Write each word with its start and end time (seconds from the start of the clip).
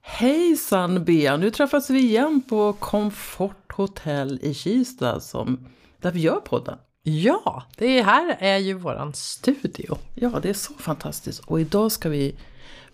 Hejsan 0.00 1.04
Bea! 1.04 1.36
Nu 1.36 1.50
träffas 1.50 1.90
vi 1.90 1.98
igen 1.98 2.42
på 2.48 2.72
Comfort 2.72 3.72
Hotel 3.72 4.38
i 4.42 4.54
Kista 4.54 5.20
som, 5.20 5.66
där 6.00 6.10
vi 6.10 6.20
gör 6.20 6.40
podden. 6.40 6.78
Ja, 7.02 7.62
det 7.76 8.02
här 8.02 8.36
är 8.40 8.58
ju 8.58 8.74
våran 8.74 9.14
studio. 9.14 9.98
Ja, 10.14 10.40
det 10.42 10.48
är 10.48 10.54
så 10.54 10.74
fantastiskt. 10.74 11.40
Och 11.44 11.60
idag 11.60 11.92
ska 11.92 12.08
vi 12.08 12.36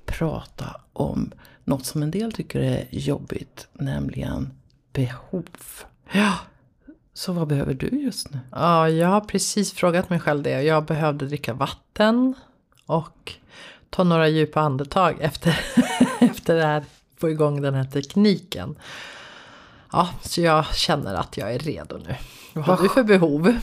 prata 0.07 0.81
om 0.93 1.33
något 1.65 1.87
som 1.87 2.03
en 2.03 2.11
del 2.11 2.33
tycker 2.33 2.61
är 2.61 2.87
jobbigt, 2.91 3.69
nämligen 3.73 4.51
behov. 4.93 5.45
Ja. 6.13 6.39
Så 7.15 7.33
vad 7.33 7.49
behöver 7.49 7.75
du 7.75 7.87
just 7.87 8.31
nu? 8.31 8.39
Ja, 8.53 8.89
jag 8.89 9.09
har 9.09 9.21
precis 9.21 9.73
frågat 9.73 10.11
mig 10.11 10.21
själv 10.21 10.43
det. 10.43 10.63
Jag 10.63 10.85
behövde 10.85 11.27
dricka 11.27 11.55
vatten 11.55 12.35
och 12.87 13.33
ta 13.95 14.05
några 14.05 14.29
djupa 14.29 14.61
andetag 14.61 15.17
efter, 15.21 15.61
efter 16.21 16.55
det 16.55 16.67
här, 16.67 16.85
få 17.17 17.31
igång 17.31 17.63
den 17.63 17.75
här 17.75 17.85
tekniken. 17.85 18.79
Ja, 19.93 20.09
så 20.23 20.41
jag 20.41 20.75
känner 20.75 21.15
att 21.15 21.37
jag 21.37 21.55
är 21.55 21.59
redo 21.59 21.99
nu. 21.99 22.15
Vad 22.53 22.65
har 22.65 22.83
du 22.83 22.89
för 22.89 23.03
behov? 23.03 23.59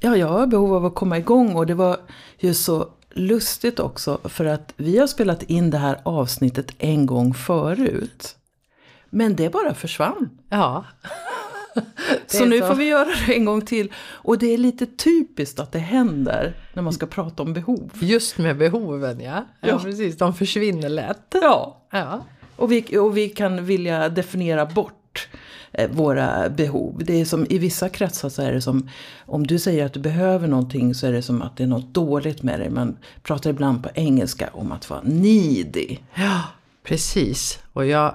Ja, 0.00 0.16
jag 0.16 0.26
har 0.26 0.46
behov 0.46 0.74
av 0.74 0.86
att 0.86 0.94
komma 0.94 1.18
igång 1.18 1.56
och 1.56 1.66
det 1.66 1.74
var 1.74 1.96
ju 2.38 2.54
så 2.54 2.88
lustigt 3.10 3.80
också 3.80 4.18
för 4.24 4.44
att 4.44 4.72
vi 4.76 4.98
har 4.98 5.06
spelat 5.06 5.42
in 5.42 5.70
det 5.70 5.78
här 5.78 6.00
avsnittet 6.02 6.74
en 6.78 7.06
gång 7.06 7.34
förut. 7.34 8.36
Men 9.10 9.36
det 9.36 9.52
bara 9.52 9.74
försvann. 9.74 10.38
Ja. 10.48 10.84
Så 12.26 12.44
nu 12.44 12.58
så. 12.58 12.66
får 12.66 12.74
vi 12.74 12.84
göra 12.84 13.08
det 13.26 13.34
en 13.34 13.44
gång 13.44 13.60
till. 13.60 13.92
Och 14.12 14.38
det 14.38 14.54
är 14.54 14.58
lite 14.58 14.86
typiskt 14.86 15.60
att 15.60 15.72
det 15.72 15.78
händer 15.78 16.56
när 16.72 16.82
man 16.82 16.92
ska 16.92 17.06
prata 17.06 17.42
om 17.42 17.52
behov. 17.52 17.90
Just 18.00 18.38
med 18.38 18.56
behoven 18.56 19.20
ja. 19.20 19.46
Ja, 19.60 19.68
ja. 19.68 19.78
precis, 19.78 20.16
de 20.16 20.34
försvinner 20.34 20.88
lätt. 20.88 21.26
Ja. 21.30 21.86
ja. 21.90 22.24
Och, 22.56 22.72
vi, 22.72 22.98
och 22.98 23.16
vi 23.16 23.28
kan 23.28 23.64
vilja 23.64 24.08
definiera 24.08 24.66
bort 24.66 25.28
eh, 25.72 25.90
våra 25.90 26.48
behov. 26.48 27.02
Det 27.04 27.20
är 27.20 27.24
som 27.24 27.46
i 27.50 27.58
vissa 27.58 27.88
kretsar 27.88 28.28
så 28.28 28.42
är 28.42 28.52
det 28.52 28.62
som 28.62 28.88
om 29.26 29.46
du 29.46 29.58
säger 29.58 29.86
att 29.86 29.92
du 29.92 30.00
behöver 30.00 30.48
någonting 30.48 30.94
så 30.94 31.06
är 31.06 31.12
det 31.12 31.22
som 31.22 31.42
att 31.42 31.56
det 31.56 31.62
är 31.62 31.66
något 31.66 31.94
dåligt 31.94 32.42
med 32.42 32.60
dig. 32.60 32.70
Man 32.70 32.96
pratar 33.22 33.50
ibland 33.50 33.82
på 33.82 33.88
engelska 33.94 34.50
om 34.52 34.72
att 34.72 34.90
vara 34.90 35.00
needy. 35.04 35.96
Ja, 36.14 36.42
precis. 36.82 37.58
Och 37.72 37.86
jag 37.86 38.14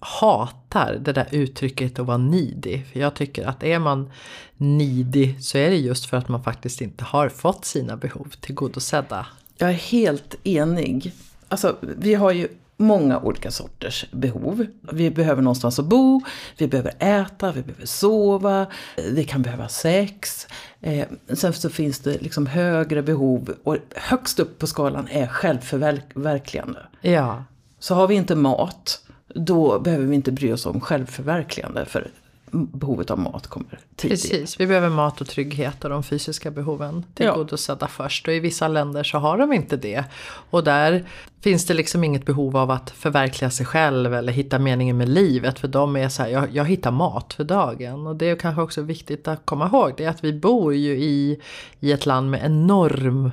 hatar 0.00 0.98
det 1.00 1.12
där 1.12 1.28
uttrycket 1.30 1.98
att 1.98 2.06
vara 2.06 2.18
needy. 2.18 2.82
För 2.92 3.00
jag 3.00 3.14
tycker 3.14 3.46
att 3.46 3.62
är 3.62 3.78
man 3.78 4.10
needy 4.56 5.40
så 5.40 5.58
är 5.58 5.70
det 5.70 5.76
just 5.76 6.06
för 6.06 6.16
att 6.16 6.28
man 6.28 6.42
faktiskt 6.42 6.80
inte 6.80 7.04
har 7.04 7.28
fått 7.28 7.64
sina 7.64 7.96
behov 7.96 8.32
tillgodosedda. 8.40 9.26
Jag 9.56 9.68
är 9.68 9.74
helt 9.74 10.34
enig. 10.44 11.12
Alltså 11.48 11.76
vi 11.80 12.14
har 12.14 12.32
ju 12.32 12.48
många 12.80 13.18
olika 13.18 13.50
sorters 13.50 14.06
behov. 14.12 14.66
Vi 14.92 15.10
behöver 15.10 15.42
någonstans 15.42 15.78
att 15.78 15.84
bo, 15.84 16.22
vi 16.58 16.68
behöver 16.68 16.94
äta, 16.98 17.52
vi 17.52 17.62
behöver 17.62 17.86
sova, 17.86 18.66
vi 19.10 19.24
kan 19.24 19.42
behöva 19.42 19.68
sex. 19.68 20.46
Eh, 20.80 21.06
sen 21.32 21.52
så 21.52 21.70
finns 21.70 21.98
det 21.98 22.22
liksom 22.22 22.46
högre 22.46 23.02
behov 23.02 23.54
och 23.64 23.76
högst 23.96 24.40
upp 24.40 24.58
på 24.58 24.66
skalan 24.66 25.08
är 25.10 25.26
självförverkligande. 25.26 26.80
Ja. 27.00 27.44
Så 27.78 27.94
har 27.94 28.08
vi 28.08 28.14
inte 28.14 28.34
mat, 28.34 29.00
då 29.34 29.78
behöver 29.78 30.06
vi 30.06 30.14
inte 30.14 30.32
bry 30.32 30.52
oss 30.52 30.66
om 30.66 30.80
självförverkligande. 30.80 31.84
För 31.84 32.10
behovet 32.52 33.10
av 33.10 33.18
mat 33.18 33.46
kommer 33.46 33.78
tidigt. 33.96 34.22
Precis, 34.22 34.60
vi 34.60 34.66
behöver 34.66 34.88
mat 34.88 35.20
och 35.20 35.26
trygghet 35.26 35.84
och 35.84 35.90
de 35.90 36.02
fysiska 36.02 36.50
behoven 36.50 37.04
tillgodosedda 37.14 37.78
ja. 37.80 37.88
först. 37.88 38.28
Och 38.28 38.34
i 38.34 38.40
vissa 38.40 38.68
länder 38.68 39.02
så 39.02 39.18
har 39.18 39.38
de 39.38 39.52
inte 39.52 39.76
det. 39.76 40.04
Och 40.50 40.64
där 40.64 41.04
finns 41.40 41.66
det 41.66 41.74
liksom 41.74 42.04
inget 42.04 42.24
behov 42.26 42.56
av 42.56 42.70
att 42.70 42.90
förverkliga 42.90 43.50
sig 43.50 43.66
själv 43.66 44.14
eller 44.14 44.32
hitta 44.32 44.58
meningen 44.58 44.96
med 44.96 45.08
livet. 45.08 45.58
För 45.58 45.68
de 45.68 45.96
är 45.96 46.08
så 46.08 46.22
här, 46.22 46.30
jag, 46.30 46.50
jag 46.52 46.64
hittar 46.64 46.90
mat 46.90 47.32
för 47.32 47.44
dagen. 47.44 48.06
Och 48.06 48.16
det 48.16 48.30
är 48.30 48.36
kanske 48.36 48.62
också 48.62 48.82
viktigt 48.82 49.28
att 49.28 49.46
komma 49.46 49.66
ihåg 49.66 49.94
det 49.96 50.04
är 50.04 50.08
att 50.08 50.24
vi 50.24 50.32
bor 50.32 50.74
ju 50.74 50.92
i, 50.92 51.40
i 51.80 51.92
ett 51.92 52.06
land 52.06 52.30
med 52.30 52.44
enorma 52.44 53.32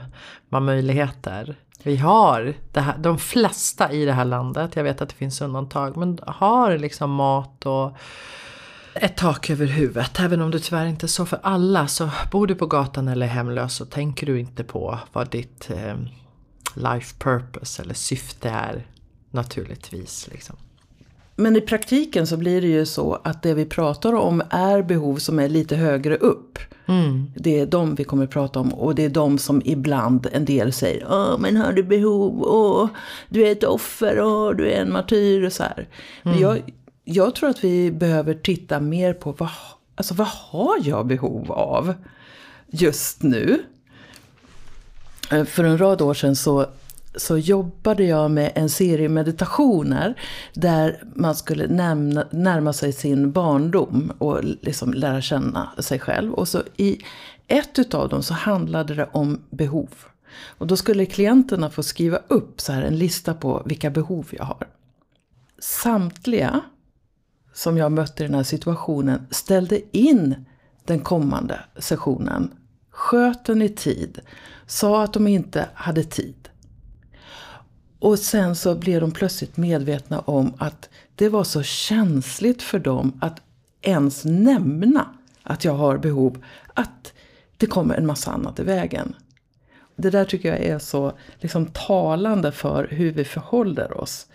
möjligheter. 0.60 1.56
Vi 1.88 1.98
har 1.98 2.54
det 2.72 2.80
här, 2.80 2.98
de 2.98 3.18
flesta 3.18 3.92
i 3.92 4.06
det 4.06 4.14
här 4.14 4.26
landet, 4.26 4.76
jag 4.76 4.84
vet 4.84 5.02
att 5.02 5.10
det 5.10 5.16
finns 5.16 5.42
undantag, 5.42 5.98
men 5.98 6.20
har 6.28 6.78
liksom 6.78 7.12
mat 7.12 7.66
och 7.66 7.98
ett 8.94 9.18
tak 9.18 9.50
över 9.50 9.66
huvudet. 9.66 10.20
Även 10.20 10.42
om 10.42 10.52
det 10.52 10.60
tyvärr 10.60 10.86
inte 10.86 11.06
är 11.06 11.08
så 11.08 11.26
för 11.26 11.40
alla 11.44 11.88
så 11.88 12.10
bor 12.32 12.48
du 12.48 12.56
på 12.56 12.66
gatan 12.66 13.08
eller 13.08 13.26
är 13.26 13.30
hemlös 13.30 13.76
så 13.76 13.86
tänker 13.86 14.26
du 14.26 14.40
inte 14.40 14.64
på 14.64 15.00
vad 15.14 15.30
ditt 15.30 15.70
eh, 15.70 15.96
life 16.76 17.16
purpose 17.20 17.82
eller 17.82 17.94
syfte 17.94 18.50
är 18.50 18.86
naturligtvis. 19.32 20.28
Liksom. 20.32 20.56
Men 21.40 21.56
i 21.56 21.62
praktiken 21.62 22.28
så 22.28 22.38
blir 22.38 22.62
det 22.62 22.68
ju 22.68 22.86
så 22.86 23.20
att 23.24 23.44
det 23.44 23.54
vi 23.54 23.66
pratar 23.66 24.14
om 24.14 24.44
är 24.50 24.82
behov 24.82 25.18
som 25.18 25.40
är 25.40 25.50
lite 25.50 25.76
högre 25.76 26.16
upp. 26.16 26.60
Mm. 26.86 27.32
Det 27.36 27.60
är 27.60 27.66
de 27.66 27.96
vi 27.96 28.04
kommer 28.04 28.24
att 28.24 28.30
prata 28.30 28.60
om 28.60 28.74
och 28.74 28.96
det 28.96 29.06
är 29.06 29.10
de 29.10 29.38
som 29.38 29.62
ibland 29.66 30.28
en 30.32 30.46
del 30.46 30.74
säger 30.74 31.08
Åh 31.10 31.38
men 31.40 31.58
har 31.58 31.74
du 31.74 31.84
behov? 31.84 32.44
Åh, 32.44 32.90
du 33.30 33.48
är 33.48 33.52
ett 33.52 33.64
offer, 33.64 34.22
åh, 34.22 34.56
du 34.56 34.72
är 34.72 34.82
en 34.82 34.92
martyr 34.92 35.44
och 35.44 35.54
så 35.54 35.64
här. 35.64 35.88
Men 36.24 36.34
mm. 36.34 36.44
jag, 36.44 36.74
jag 37.04 37.36
tror 37.36 37.50
att 37.50 37.64
vi 37.64 37.92
behöver 37.92 38.34
titta 38.34 38.80
mer 38.80 39.14
på 39.14 39.32
vad, 39.32 39.50
alltså, 39.96 40.14
vad 40.14 40.28
har 40.28 40.78
jag 40.84 41.08
behov 41.08 41.52
av 41.52 41.94
just 42.68 43.24
nu? 43.24 43.64
Eh, 45.32 45.46
för 45.46 45.64
en 45.64 45.78
rad 45.78 46.02
år 46.02 46.14
sedan 46.14 46.36
så, 46.36 46.66
så 47.18 47.38
jobbade 47.38 48.04
jag 48.04 48.32
med 48.32 48.52
en 48.56 48.70
serie 48.70 49.10
meditationer 49.10 50.20
där 50.54 51.04
man 51.16 51.36
skulle 51.36 51.68
nämna, 51.68 52.28
närma 52.32 52.74
sig 52.74 52.94
sin 52.94 53.32
barndom 53.32 54.12
och 54.18 54.44
liksom 54.44 54.94
lära 54.94 55.22
känna 55.22 55.70
sig 55.80 56.00
själv. 56.00 56.34
Och 56.34 56.48
så 56.48 56.64
i 56.78 57.02
ett 57.48 57.80
utav 57.80 58.10
dem 58.10 58.24
så 58.24 58.34
handlade 58.34 58.96
det 58.96 59.10
om 59.12 59.42
behov. 59.50 59.90
Och 60.46 60.68
då 60.68 60.78
skulle 60.78 61.06
klienterna 61.06 61.70
få 61.70 61.84
skriva 61.84 62.20
upp 62.28 62.62
så 62.62 62.72
här 62.74 62.82
en 62.82 62.98
lista 62.98 63.34
på 63.34 63.64
vilka 63.66 63.90
behov 63.90 64.28
jag 64.32 64.46
har. 64.46 64.68
Samtliga 65.60 66.62
som 67.54 67.78
jag 67.78 67.92
mötte 67.92 68.24
i 68.24 68.28
den 68.28 68.36
här 68.36 68.44
situationen 68.44 69.28
ställde 69.32 69.98
in 69.98 70.46
den 70.86 71.00
kommande 71.00 71.60
sessionen. 71.78 72.54
Sköt 72.90 73.46
den 73.46 73.62
i 73.62 73.70
tid. 73.70 74.20
Sa 74.66 75.04
att 75.04 75.14
de 75.14 75.28
inte 75.28 75.70
hade 75.74 76.04
tid. 76.04 76.50
Och 78.00 78.20
sen 78.20 78.56
så 78.56 78.76
blev 78.76 79.02
de 79.02 79.12
plötsligt 79.12 79.58
medvetna 79.58 80.20
om 80.20 80.54
att 80.58 80.90
det 81.16 81.30
var 81.30 81.44
så 81.44 81.64
känsligt 81.64 82.62
för 82.62 82.80
dem 82.80 83.20
att 83.22 83.42
ens 83.82 84.26
nämna 84.26 85.08
att 85.44 85.66
jag 85.66 85.74
har 85.74 85.98
behov. 85.98 86.44
Att 86.74 87.14
det 87.58 87.66
kommer 87.66 87.96
en 87.96 88.06
massa 88.06 88.32
annat 88.32 88.60
i 88.60 88.64
vägen. 88.64 89.16
det 89.96 90.10
där 90.10 90.26
tycker 90.26 90.50
jag 90.50 90.60
är 90.60 90.80
så 90.80 91.14
liksom, 91.40 91.66
talande 91.66 92.52
för 92.52 92.88
hur 92.92 93.12
vi 93.12 93.26
förhåller 93.26 94.02
oss 94.02 94.28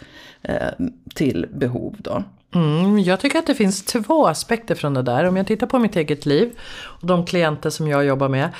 eh, 0.43 0.71
till 1.15 1.47
behov. 1.55 1.97
Då. 1.99 2.25
Mm, 2.55 2.99
jag 2.99 3.21
tycker 3.21 3.39
att 3.39 3.47
det 3.47 3.55
finns 3.55 3.85
två 3.85 4.27
aspekter 4.27 4.75
från 4.75 4.95
det 4.95 5.03
där. 5.03 5.25
Om 5.25 5.37
jag 5.37 5.47
tittar 5.47 5.67
på 5.67 5.79
mitt 5.79 5.97
eget 5.97 6.27
liv 6.27 6.51
och 6.75 7.07
de 7.07 7.27
klienter 7.27 7.71
som 7.71 7.89
jag 7.89 8.05
jobbar 8.05 8.29
med. 8.29 8.51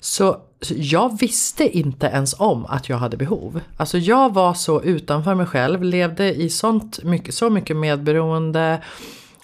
Så, 0.00 0.36
så 0.60 0.74
jag 0.76 1.18
visste 1.20 1.78
inte 1.78 2.06
ens 2.06 2.40
om 2.40 2.66
att 2.66 2.88
jag 2.88 2.96
hade 2.96 3.16
behov. 3.16 3.60
Alltså 3.76 3.98
jag 3.98 4.34
var 4.34 4.54
så 4.54 4.82
utanför 4.82 5.34
mig 5.34 5.46
själv, 5.46 5.82
levde 5.82 6.34
i 6.34 6.50
sånt 6.50 7.02
mycket, 7.02 7.34
så 7.34 7.50
mycket 7.50 7.76
medberoende 7.76 8.82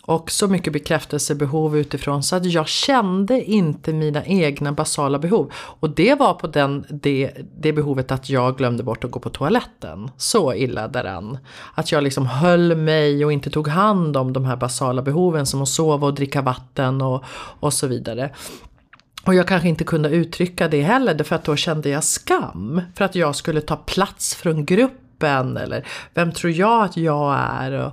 och 0.09 0.31
så 0.31 0.49
mycket 0.49 0.73
bekräftelsebehov 0.73 1.77
utifrån 1.79 2.23
så 2.23 2.37
att 2.37 2.45
jag 2.45 2.69
kände 2.69 3.45
inte 3.45 3.93
mina 3.93 4.25
egna 4.25 4.73
basala 4.73 5.19
behov. 5.19 5.53
Och 5.55 5.91
det 5.91 6.15
var 6.15 6.35
på 6.35 6.47
den, 6.47 6.85
det, 6.91 7.33
det 7.59 7.73
behovet 7.73 8.13
att 8.13 8.31
jag 8.31 8.57
glömde 8.57 8.83
bort 8.83 9.05
att 9.05 9.11
gå 9.11 9.21
på 9.21 9.31
toaletten. 9.31 10.11
Så 10.17 10.55
illa 10.55 10.89
däran. 10.89 11.39
Att 11.75 11.93
jag 11.93 12.05
liksom 12.05 12.27
höll 12.27 12.77
mig 12.77 13.25
och 13.25 13.33
inte 13.33 13.51
tog 13.51 13.69
hand 13.69 14.17
om 14.17 14.33
de 14.33 14.45
här 14.45 14.57
basala 14.57 15.03
behoven 15.03 15.47
som 15.47 15.63
att 15.63 15.69
sova 15.69 16.07
och 16.07 16.15
dricka 16.15 16.43
vatten 16.43 17.03
och, 17.03 17.25
och 17.61 17.73
så 17.73 17.87
vidare. 17.87 18.31
Och 19.25 19.35
jag 19.35 19.49
kanske 19.49 19.69
inte 19.69 19.85
kunde 19.85 20.09
uttrycka 20.09 20.69
det 20.69 20.83
heller 20.83 21.25
för 21.25 21.37
att 21.37 21.45
då 21.45 21.57
kände 21.57 21.89
jag 21.89 22.05
skam. 22.05 22.81
För 22.95 23.05
att 23.05 23.15
jag 23.15 23.37
skulle 23.37 23.61
ta 23.61 23.77
plats 23.77 24.35
från 24.35 24.65
gruppen 25.19 25.57
eller 25.57 25.87
vem 26.15 26.33
tror 26.33 26.53
jag 26.53 26.85
att 26.85 26.97
jag 26.97 27.39
är? 27.39 27.73
Och, 27.73 27.93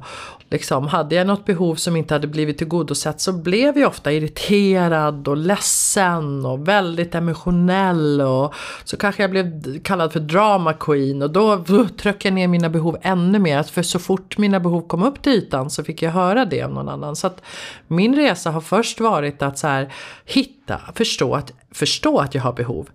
Liksom, 0.49 0.87
hade 0.87 1.15
jag 1.15 1.27
något 1.27 1.45
behov 1.45 1.75
som 1.75 1.95
inte 1.95 2.13
hade 2.13 2.27
blivit 2.27 2.57
tillgodosett 2.57 3.21
så 3.21 3.33
blev 3.33 3.77
jag 3.77 3.87
ofta 3.87 4.11
irriterad 4.11 5.27
och 5.27 5.37
ledsen 5.37 6.45
och 6.45 6.67
väldigt 6.67 7.15
emotionell. 7.15 8.21
Och 8.21 8.53
så 8.83 8.97
kanske 8.97 9.23
jag 9.23 9.31
blev 9.31 9.79
kallad 9.83 10.13
för 10.13 10.19
drama 10.19 10.73
queen 10.73 11.21
och 11.21 11.31
då 11.31 11.63
tryckte 11.97 12.27
jag 12.27 12.33
ner 12.33 12.47
mina 12.47 12.69
behov 12.69 12.97
ännu 13.01 13.39
mer. 13.39 13.63
För 13.63 13.81
så 13.81 13.99
fort 13.99 14.37
mina 14.37 14.59
behov 14.59 14.87
kom 14.87 15.03
upp 15.03 15.21
till 15.21 15.31
ytan 15.31 15.69
så 15.69 15.83
fick 15.83 16.01
jag 16.01 16.11
höra 16.11 16.45
det 16.45 16.61
av 16.61 16.71
någon 16.71 16.89
annan. 16.89 17.15
Så 17.15 17.27
att 17.27 17.41
min 17.87 18.15
resa 18.15 18.51
har 18.51 18.61
först 18.61 18.99
varit 18.99 19.41
att 19.41 19.57
så 19.57 19.67
här, 19.67 19.93
hitta, 20.25 20.79
förstå 20.95 21.35
att, 21.35 21.51
förstå 21.71 22.17
att 22.19 22.35
jag 22.35 22.41
har 22.41 22.53
behov 22.53 22.89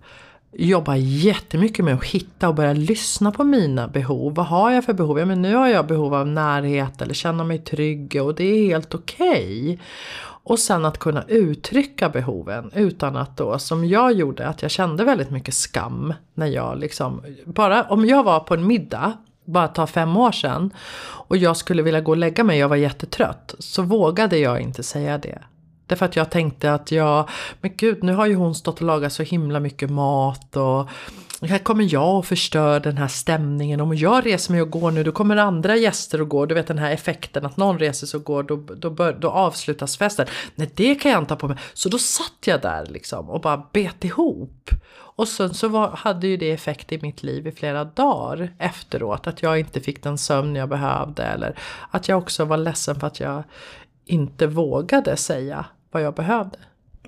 jobbar 0.53 0.95
jättemycket 0.95 1.85
med 1.85 1.93
att 1.93 2.03
hitta 2.03 2.49
och 2.49 2.55
börja 2.55 2.73
lyssna 2.73 3.31
på 3.31 3.43
mina 3.43 3.87
behov. 3.87 4.35
Vad 4.35 4.45
har 4.45 4.71
jag 4.71 4.85
för 4.85 4.93
behov? 4.93 5.19
Ja, 5.19 5.25
men 5.25 5.41
nu 5.41 5.55
har 5.55 5.67
jag 5.67 5.87
behov 5.87 6.13
av 6.13 6.27
närhet 6.27 7.01
eller 7.01 7.13
känna 7.13 7.43
mig 7.43 7.57
trygg 7.57 8.21
och 8.23 8.35
det 8.35 8.43
är 8.43 8.65
helt 8.65 8.95
okej. 8.95 9.61
Okay. 9.63 9.77
Och 10.43 10.59
sen 10.59 10.85
att 10.85 10.97
kunna 10.97 11.23
uttrycka 11.27 12.09
behoven 12.09 12.71
utan 12.73 13.15
att 13.15 13.37
då, 13.37 13.59
som 13.59 13.85
jag 13.85 14.13
gjorde, 14.13 14.47
att 14.47 14.61
jag 14.61 14.71
kände 14.71 15.03
väldigt 15.03 15.29
mycket 15.29 15.53
skam 15.53 16.13
när 16.33 16.47
jag 16.47 16.79
liksom, 16.79 17.21
bara 17.45 17.83
om 17.83 18.05
jag 18.05 18.23
var 18.23 18.39
på 18.39 18.53
en 18.53 18.67
middag 18.67 19.13
bara 19.45 19.67
ta 19.67 19.87
fem 19.87 20.17
år 20.17 20.31
sedan 20.31 20.73
och 21.03 21.37
jag 21.37 21.57
skulle 21.57 21.81
vilja 21.81 22.01
gå 22.01 22.11
och 22.11 22.17
lägga 22.17 22.43
mig, 22.43 22.59
jag 22.59 22.69
var 22.69 22.75
jättetrött, 22.75 23.55
så 23.59 23.81
vågade 23.81 24.37
jag 24.37 24.61
inte 24.61 24.83
säga 24.83 25.17
det. 25.17 25.41
Därför 25.91 26.05
att 26.05 26.15
jag 26.15 26.29
tänkte 26.29 26.73
att 26.73 26.91
jag, 26.91 27.29
men 27.61 27.71
gud 27.75 28.03
nu 28.03 28.13
har 28.13 28.25
ju 28.25 28.35
hon 28.35 28.55
stått 28.55 28.75
och 28.75 28.87
lagat 28.87 29.13
så 29.13 29.23
himla 29.23 29.59
mycket 29.59 29.89
mat 29.89 30.55
och 30.57 30.89
här 31.41 31.57
kommer 31.57 31.93
jag 31.93 32.17
och 32.17 32.25
förstör 32.25 32.79
den 32.79 32.97
här 32.97 33.07
stämningen. 33.07 33.81
Om 33.81 33.95
jag 33.95 34.25
reser 34.25 34.51
mig 34.51 34.61
och 34.61 34.69
går 34.69 34.91
nu 34.91 35.03
då 35.03 35.11
kommer 35.11 35.37
andra 35.37 35.75
gäster 35.75 36.21
och 36.21 36.29
går. 36.29 36.47
Du 36.47 36.55
vet 36.55 36.67
den 36.67 36.77
här 36.77 36.91
effekten 36.91 37.45
att 37.45 37.57
någon 37.57 37.79
reser 37.79 38.07
sig 38.07 38.17
och 38.17 38.23
går 38.23 38.43
då, 38.43 38.55
då, 38.55 38.89
bör, 38.89 39.13
då 39.13 39.29
avslutas 39.29 39.97
festen. 39.97 40.27
Nej 40.55 40.71
det 40.75 40.95
kan 40.95 41.11
jag 41.11 41.21
inte 41.21 41.33
ha 41.33 41.39
på 41.39 41.47
mig. 41.47 41.57
Så 41.73 41.89
då 41.89 41.97
satt 41.97 42.47
jag 42.47 42.61
där 42.61 42.85
liksom 42.85 43.29
och 43.29 43.41
bara 43.41 43.65
bet 43.73 44.03
ihop. 44.05 44.69
Och 44.93 45.27
sen 45.27 45.53
så 45.53 45.67
var, 45.67 45.89
hade 45.89 46.27
ju 46.27 46.37
det 46.37 46.51
effekt 46.51 46.91
i 46.91 47.01
mitt 47.01 47.23
liv 47.23 47.47
i 47.47 47.51
flera 47.51 47.83
dagar 47.83 48.53
efteråt. 48.59 49.27
Att 49.27 49.41
jag 49.41 49.59
inte 49.59 49.81
fick 49.81 50.03
den 50.03 50.17
sömn 50.17 50.55
jag 50.55 50.69
behövde. 50.69 51.23
Eller 51.23 51.59
att 51.89 52.07
jag 52.07 52.17
också 52.17 52.45
var 52.45 52.57
ledsen 52.57 52.99
för 52.99 53.07
att 53.07 53.19
jag 53.19 53.43
inte 54.05 54.47
vågade 54.47 55.17
säga 55.17 55.65
vad 55.91 56.01
jag 56.01 56.13
behövde. 56.13 56.57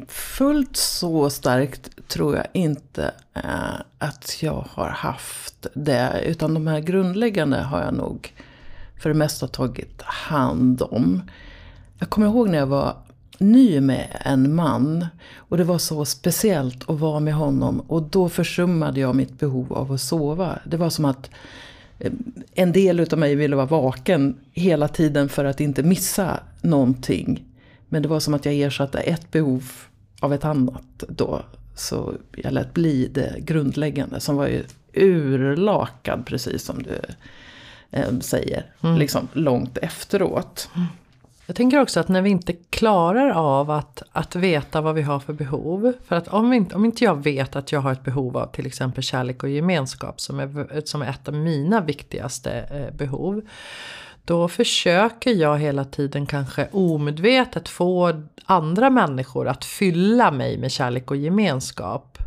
Fullt 0.08 0.78
så 0.78 1.30
starkt 1.30 2.08
tror 2.08 2.36
jag 2.36 2.46
inte 2.54 3.12
eh, 3.34 3.76
att 3.98 4.38
jag 4.44 4.66
har 4.70 4.90
haft 4.90 5.68
det. 5.74 6.22
Utan 6.26 6.54
de 6.54 6.68
här 6.68 6.80
grundläggande 6.80 7.58
har 7.58 7.82
jag 7.82 7.94
nog 7.94 8.34
för 9.00 9.10
det 9.10 9.16
mesta 9.16 9.48
tagit 9.48 10.02
hand 10.02 10.82
om. 10.82 11.22
Jag 12.00 12.10
kommer 12.10 12.28
ihåg 12.28 12.50
när 12.50 12.58
jag 12.58 12.68
var 12.68 12.96
ny 13.38 13.82
med 13.82 14.08
en 14.20 14.56
man. 14.56 15.06
Och 15.36 15.58
det 15.58 15.64
var 15.64 15.78
så 15.78 16.06
speciellt 16.06 16.90
att 16.90 17.00
vara 17.00 17.20
med 17.20 17.34
honom. 17.34 17.80
Och 17.80 18.04
då 18.04 18.30
försummade 18.30 19.00
jag 19.00 19.16
mitt 19.16 19.40
behov 19.40 19.74
av 19.74 19.92
att 19.92 20.02
sova. 20.02 20.60
Det 20.66 20.78
var 20.78 20.90
som 20.90 21.06
att 21.06 21.30
eh, 22.00 22.12
en 22.54 22.72
del 22.72 23.00
utav 23.00 23.20
mig 23.20 23.36
ville 23.36 23.56
vara 23.56 23.66
vaken 23.66 24.38
hela 24.52 24.88
tiden 24.88 25.30
för 25.30 25.46
att 25.46 25.62
inte 25.62 25.84
missa 25.84 26.40
någonting. 26.62 27.53
Men 27.94 28.02
det 28.02 28.08
var 28.08 28.20
som 28.20 28.34
att 28.34 28.46
jag 28.46 28.56
ersatte 28.56 29.00
ett 29.00 29.32
behov 29.32 29.72
av 30.20 30.34
ett 30.34 30.46
annat 30.46 31.04
då. 31.08 31.42
Så 31.76 32.14
jag 32.36 32.54
lät 32.54 32.74
bli 32.74 33.08
det 33.08 33.36
grundläggande 33.40 34.20
som 34.20 34.36
var 34.36 34.48
ju 34.48 34.64
urlakad 34.94 36.26
precis 36.26 36.64
som 36.64 36.84
du 36.84 37.00
eh, 37.92 38.20
säger. 38.20 38.66
Mm. 38.84 38.98
Liksom 38.98 39.28
långt 39.34 39.78
efteråt. 39.78 40.70
Mm. 40.76 40.88
Jag 41.46 41.56
tänker 41.56 41.80
också 41.82 42.00
att 42.00 42.08
när 42.08 42.22
vi 42.22 42.30
inte 42.30 42.54
klarar 42.54 43.30
av 43.30 43.72
att, 43.72 44.04
att 44.12 44.36
veta 44.36 44.82
vad 44.82 44.96
vi 44.96 45.02
har 45.02 45.20
för 45.20 45.34
behov. 45.34 45.94
För 46.08 46.16
att 46.16 46.28
om, 46.28 46.54
inte, 46.54 46.76
om 46.76 46.86
inte 46.86 47.04
jag 47.04 47.24
vet 47.24 47.56
att 47.56 47.72
jag 47.72 47.80
har 47.80 47.92
ett 47.92 48.04
behov 48.04 48.38
av 48.38 48.48
till 48.48 48.66
exempel 48.66 49.04
kärlek 49.04 49.44
och 49.44 49.50
gemenskap 49.50 50.22
som 50.22 50.40
är, 50.40 50.86
som 50.86 51.02
är 51.02 51.10
ett 51.10 51.28
av 51.28 51.34
mina 51.34 51.82
viktigaste 51.82 52.52
eh, 52.52 52.98
behov. 52.98 53.42
Då 54.26 54.48
försöker 54.48 55.32
jag 55.32 55.60
hela 55.60 55.86
tiden 55.86 56.26
kanske 56.26 56.68
omedvetet 56.72 57.70
få 57.70 58.24
andra 58.46 58.90
människor 58.90 59.48
att 59.48 59.66
fylla 59.66 60.32
mig 60.32 60.58
med 60.58 60.72
kärlek 60.72 61.12
och 61.12 61.18
gemenskap. 61.18 62.18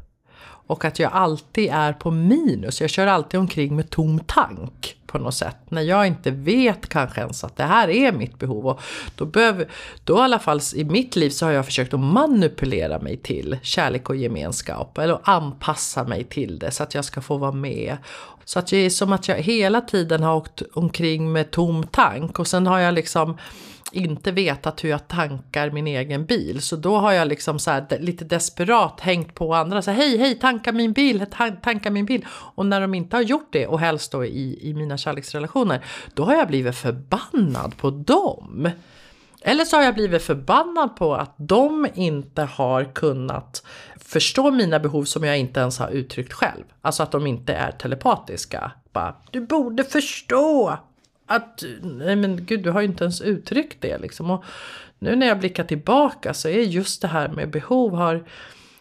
Och 0.69 0.85
att 0.85 0.99
jag 0.99 1.13
alltid 1.13 1.71
är 1.73 1.93
på 1.93 2.11
minus. 2.11 2.81
Jag 2.81 2.91
kör 2.91 3.07
alltid 3.07 3.41
omkring 3.41 3.77
med 3.77 3.91
tom 3.91 4.21
tank 4.21 4.97
på 5.07 5.19
något 5.19 5.35
sätt. 5.35 5.57
När 5.69 5.83
jag 5.83 6.07
inte 6.07 6.31
vet 6.31 6.89
kanske 6.89 7.21
ens 7.21 7.45
att 7.45 7.57
det 7.57 7.65
här 7.65 7.89
är 7.89 8.13
mitt 8.13 8.39
behov. 8.39 8.67
Och 8.67 8.81
då, 9.15 9.25
behöver, 9.25 9.69
då 10.05 10.19
i 10.19 10.21
alla 10.21 10.39
fall 10.39 10.61
i 10.75 10.85
mitt 10.85 11.17
liv 11.17 11.31
så 11.31 11.47
har 11.47 11.53
jag 11.53 11.67
försökt 11.67 11.95
att 11.95 12.01
manipulera 12.01 12.99
mig 12.99 13.17
till 13.17 13.59
kärlek 13.63 14.11
och 14.11 14.17
gemenskap. 14.17 14.99
Eller 14.99 15.19
anpassa 15.23 16.05
mig 16.05 16.25
till 16.25 16.59
det 16.59 16.71
så 16.71 16.83
att 16.83 16.95
jag 16.95 17.05
ska 17.05 17.21
få 17.21 17.37
vara 17.37 17.53
med. 17.53 17.97
Så 18.49 18.59
att 18.59 18.67
det 18.67 18.77
är 18.77 18.91
som 18.91 19.13
att 19.13 19.29
jag 19.29 19.37
hela 19.37 19.81
tiden 19.81 20.23
har 20.23 20.37
åkt 20.37 20.63
omkring 20.73 21.33
med 21.33 21.51
tom 21.51 21.87
tank. 21.87 22.39
Och 22.39 22.47
sen 22.47 22.67
har 22.67 22.79
jag 22.79 22.95
liksom 22.95 23.37
inte 23.93 24.33
vetat 24.33 24.85
hur 24.85 24.89
jag 24.91 25.09
tankar 25.09 25.71
min 25.71 25.87
egen 25.87 26.27
bil. 26.27 26.63
Så 26.63 26.77
då 26.77 26.97
har 26.97 27.13
jag 27.13 27.29
liksom 27.29 27.59
så 27.59 27.71
här, 27.71 27.99
lite 28.01 28.25
desperat 28.25 29.01
hängt 29.01 29.35
på 29.35 29.55
andra. 29.55 29.83
Så 29.83 29.91
här, 29.91 29.99
hej, 29.99 30.19
hej, 30.19 30.35
tanka 30.35 30.73
min 30.73 30.93
bil, 30.93 31.27
tanka 31.63 31.91
min 31.91 32.07
bil. 32.07 32.27
Och 32.31 32.67
när 32.67 32.81
de 32.81 32.95
inte 32.95 33.17
har 33.17 33.23
gjort 33.23 33.49
det, 33.53 33.67
och 33.67 33.81
helst 33.81 34.13
då 34.13 34.25
i, 34.25 34.71
i 34.71 34.75
mina 34.75 34.99
kärleksrelationer, 34.99 35.85
då 36.15 36.25
har 36.25 36.35
jag 36.35 36.49
blivit 36.49 36.77
förbannad 36.77 37.77
på 37.77 37.91
dem. 37.91 38.71
Eller 39.43 39.65
så 39.65 39.77
har 39.77 39.85
jag 39.85 39.95
blivit 39.95 40.23
förbannad 40.23 40.97
på 40.97 41.15
att 41.15 41.35
de 41.37 41.89
inte 41.95 42.43
har 42.43 42.95
kunnat 42.95 43.63
förstå 44.07 44.51
mina 44.51 44.79
behov 44.79 45.05
som 45.05 45.25
jag 45.25 45.39
inte 45.39 45.61
ens 45.61 45.79
har 45.79 45.89
uttryckt 45.89 46.33
själv. 46.33 46.65
Alltså 46.81 47.03
att 47.03 47.13
de 47.13 47.27
inte 47.27 47.55
är 47.55 47.73
telepatiska. 47.73 48.73
Bara, 48.93 49.17
du 49.31 49.41
borde 49.41 49.85
förstå 49.85 50.79
att, 51.27 51.63
nej 51.83 52.17
men 52.17 52.45
gud 52.47 52.63
du 52.63 52.71
har 52.71 52.81
ju 52.81 52.87
inte 52.87 53.05
ens 53.05 53.21
uttryckt 53.21 53.77
det 53.81 53.99
liksom. 53.99 54.31
Och 54.31 54.45
nu 54.99 55.17
när 55.17 55.27
jag 55.27 55.39
blickar 55.39 55.65
tillbaka 55.65 56.35
så 56.35 56.49
är 56.49 56.61
just 56.61 57.03
det 57.03 57.09
här 57.09 57.29
med 57.29 57.51
behov 57.51 57.95
har, 57.95 58.25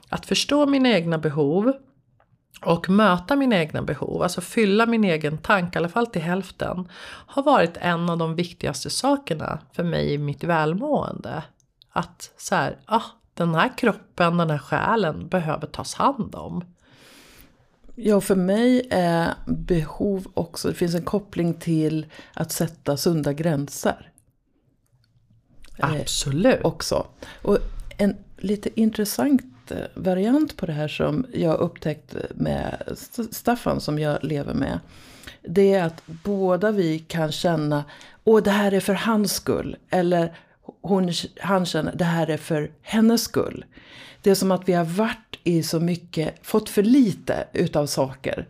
att 0.09 0.25
förstå 0.25 0.65
mina 0.65 0.89
egna 0.89 1.17
behov 1.17 1.73
och 2.61 2.89
möta 2.89 3.35
mina 3.35 3.55
egna 3.55 3.81
behov, 3.81 4.23
alltså 4.23 4.41
fylla 4.41 4.85
min 4.85 5.03
egen 5.03 5.37
tanke, 5.37 5.77
i 5.77 5.79
alla 5.79 5.89
fall 5.89 6.07
till 6.07 6.21
hälften, 6.21 6.89
har 7.27 7.43
varit 7.43 7.77
en 7.77 8.09
av 8.09 8.17
de 8.17 8.35
viktigaste 8.35 8.89
sakerna 8.89 9.59
för 9.73 9.83
mig 9.83 10.13
i 10.13 10.17
mitt 10.17 10.43
välmående. 10.43 11.43
Att 11.91 12.31
så 12.37 12.55
här, 12.55 12.77
ah, 12.85 13.01
den 13.35 13.55
här 13.55 13.77
kroppen, 13.77 14.37
den 14.37 14.49
här 14.49 14.57
själen 14.57 15.27
behöver 15.27 15.67
tas 15.67 15.93
hand 15.93 16.35
om. 16.35 16.63
Ja, 17.95 18.21
för 18.21 18.35
mig 18.35 18.87
är 18.89 19.33
behov 19.47 20.27
också, 20.33 20.67
det 20.67 20.73
finns 20.73 20.95
en 20.95 21.05
koppling 21.05 21.53
till 21.53 22.05
att 22.33 22.51
sätta 22.51 22.97
sunda 22.97 23.33
gränser. 23.33 24.11
Eh, 25.77 25.93
Absolut. 26.01 26.59
Eh, 26.59 26.65
också. 26.65 27.07
Och 27.41 27.57
en 27.97 28.15
lite 28.37 28.79
intressant 28.79 29.71
eh, 29.71 29.77
variant 29.95 30.57
på 30.57 30.65
det 30.65 30.73
här 30.73 30.87
som 30.87 31.25
jag 31.33 31.59
upptäckt 31.59 32.15
med 32.35 32.97
Staffan 33.31 33.81
som 33.81 33.99
jag 33.99 34.23
lever 34.23 34.53
med. 34.53 34.79
Det 35.41 35.73
är 35.73 35.83
att 35.83 36.03
båda 36.05 36.71
vi 36.71 36.99
kan 36.99 37.31
känna, 37.31 37.83
åh 38.23 38.43
det 38.43 38.51
här 38.51 38.71
är 38.71 38.79
för 38.79 38.93
hans 38.93 39.33
skull. 39.33 39.77
Eller 39.89 40.35
hon, 40.87 41.11
han 41.39 41.65
känner 41.65 41.95
det 41.95 42.03
här 42.03 42.29
är 42.29 42.37
för 42.37 42.71
hennes 42.81 43.21
skull. 43.21 43.65
Det 44.21 44.29
är 44.29 44.35
som 44.35 44.51
att 44.51 44.69
vi 44.69 44.73
har 44.73 44.85
varit 44.85 45.39
i 45.43 45.63
så 45.63 45.79
mycket, 45.79 46.35
fått 46.41 46.69
för 46.69 46.83
lite 46.83 47.47
utav 47.53 47.85
saker. 47.85 48.47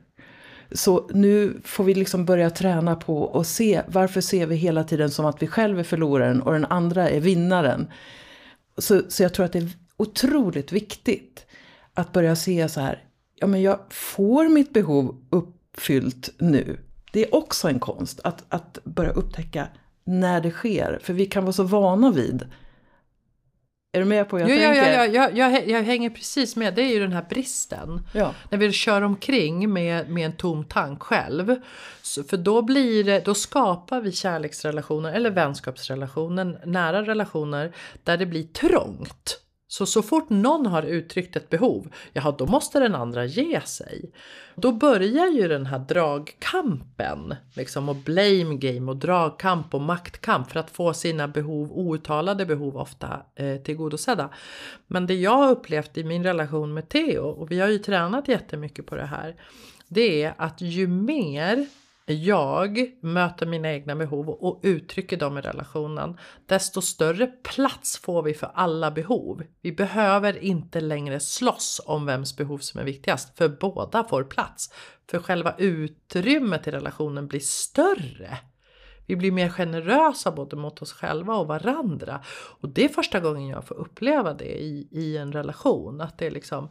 Så 0.71 1.09
nu 1.13 1.61
får 1.63 1.83
vi 1.83 1.93
liksom 1.93 2.25
börja 2.25 2.49
träna 2.49 2.95
på 2.95 3.39
att 3.39 3.47
se, 3.47 3.81
varför 3.87 4.21
ser 4.21 4.45
vi 4.45 4.55
hela 4.55 4.83
tiden 4.83 5.11
som 5.11 5.25
att 5.25 5.41
vi 5.41 5.47
själva 5.47 5.79
är 5.79 5.83
förloraren 5.83 6.41
och 6.41 6.53
den 6.53 6.65
andra 6.65 7.09
är 7.09 7.19
vinnaren. 7.19 7.87
Så, 8.77 9.01
så 9.09 9.23
jag 9.23 9.33
tror 9.33 9.45
att 9.45 9.53
det 9.53 9.59
är 9.59 9.69
otroligt 9.97 10.71
viktigt 10.71 11.45
att 11.93 12.13
börja 12.13 12.35
se 12.35 12.69
så 12.69 12.81
här, 12.81 13.03
ja 13.35 13.47
men 13.47 13.61
jag 13.61 13.79
får 13.89 14.49
mitt 14.49 14.73
behov 14.73 15.25
uppfyllt 15.29 16.29
nu. 16.37 16.77
Det 17.11 17.23
är 17.23 17.35
också 17.35 17.67
en 17.67 17.79
konst 17.79 18.19
att, 18.23 18.43
att 18.49 18.79
börja 18.83 19.11
upptäcka 19.11 19.67
när 20.05 20.41
det 20.41 20.51
sker. 20.51 20.99
För 21.03 21.13
vi 21.13 21.25
kan 21.25 21.43
vara 21.43 21.53
så 21.53 21.63
vana 21.63 22.11
vid 22.11 22.47
är 23.95 23.99
du 23.99 24.05
med 24.05 24.29
på 24.29 24.37
hur 24.37 24.49
jag 24.49 24.57
ja, 24.57 24.83
tänker? 24.83 24.91
Ja, 24.91 25.05
ja, 25.05 25.29
ja, 25.33 25.49
jag, 25.49 25.69
jag 25.69 25.83
hänger 25.83 26.09
precis 26.09 26.55
med. 26.55 26.75
Det 26.75 26.81
är 26.81 26.93
ju 26.93 26.99
den 26.99 27.11
här 27.11 27.25
bristen. 27.29 28.01
Ja. 28.13 28.33
När 28.49 28.57
vi 28.57 28.71
kör 28.71 29.01
omkring 29.01 29.73
med, 29.73 30.09
med 30.09 30.25
en 30.25 30.35
tom 30.35 30.63
tank 30.63 31.03
själv. 31.03 31.55
Så, 32.01 32.23
för 32.23 32.37
då, 32.37 32.61
blir 32.61 33.03
det, 33.03 33.25
då 33.25 33.33
skapar 33.33 34.01
vi 34.01 34.11
kärleksrelationer 34.11 35.13
eller 35.13 35.29
vänskapsrelationer, 35.29 36.61
nära 36.65 37.01
relationer 37.03 37.71
där 38.03 38.17
det 38.17 38.25
blir 38.25 38.43
trångt. 38.43 39.41
Så, 39.67 39.85
så 39.85 40.01
fort 40.01 40.29
någon 40.29 40.65
har 40.65 40.83
uttryckt 40.83 41.35
ett 41.35 41.49
behov, 41.49 41.93
ja 42.13 42.35
då 42.37 42.45
måste 42.45 42.79
den 42.79 42.95
andra 42.95 43.25
ge 43.25 43.61
sig. 43.61 44.11
Då 44.55 44.71
börjar 44.71 45.27
ju 45.27 45.47
den 45.47 45.65
här 45.65 45.79
dragkampen, 45.79 47.35
liksom 47.53 47.89
och 47.89 47.95
blame 47.95 48.55
game 48.55 48.91
och 48.91 48.97
dragkamp 48.97 49.73
och 49.73 49.81
maktkamp 49.81 50.51
för 50.51 50.59
att 50.59 50.69
få 50.69 50.93
sina 50.93 51.27
behov, 51.27 51.71
outtalade 51.71 52.45
behov 52.45 52.77
ofta 52.77 53.25
eh, 53.35 53.57
tillgodosedda. 53.57 54.29
Men 54.87 55.07
det 55.07 55.15
jag 55.15 55.37
har 55.37 55.51
upplevt 55.51 55.97
i 55.97 56.03
min 56.03 56.23
relation 56.23 56.73
med 56.73 56.89
Theo, 56.89 57.23
och 57.23 57.51
vi 57.51 57.59
har 57.59 57.67
ju 57.67 57.77
tränat 57.77 58.27
jättemycket 58.27 58.85
på 58.85 58.95
det 58.95 59.05
här, 59.05 59.35
det 59.87 60.23
är 60.23 60.33
att 60.37 60.61
ju 60.61 60.87
mer 60.87 61.67
jag 62.13 62.91
möter 63.01 63.45
mina 63.45 63.71
egna 63.71 63.95
behov 63.95 64.29
och 64.29 64.59
uttrycker 64.63 65.17
dem 65.17 65.37
i 65.37 65.41
relationen, 65.41 66.17
desto 66.45 66.81
större 66.81 67.27
plats 67.27 67.97
får 67.97 68.23
vi 68.23 68.33
för 68.33 68.51
alla 68.53 68.91
behov. 68.91 69.43
Vi 69.61 69.71
behöver 69.71 70.43
inte 70.43 70.81
längre 70.81 71.19
slåss 71.19 71.81
om 71.85 72.05
vems 72.05 72.37
behov 72.37 72.57
som 72.57 72.79
är 72.79 72.85
viktigast, 72.85 73.37
för 73.37 73.49
båda 73.49 74.03
får 74.03 74.23
plats. 74.23 74.73
För 75.09 75.19
själva 75.19 75.55
utrymmet 75.57 76.67
i 76.67 76.71
relationen 76.71 77.27
blir 77.27 77.39
större. 77.39 78.37
Vi 79.07 79.15
blir 79.15 79.31
mer 79.31 79.49
generösa 79.49 80.31
både 80.31 80.55
mot 80.55 80.81
oss 80.81 80.93
själva 80.93 81.35
och 81.35 81.47
varandra. 81.47 82.21
Och 82.61 82.69
det 82.69 82.85
är 82.85 82.89
första 82.89 83.19
gången 83.19 83.47
jag 83.47 83.67
får 83.67 83.75
uppleva 83.75 84.33
det 84.33 84.63
i, 84.63 84.87
i 84.91 85.17
en 85.17 85.31
relation. 85.31 86.01
Att 86.01 86.17
det 86.17 86.25
är 86.27 86.31
liksom 86.31 86.69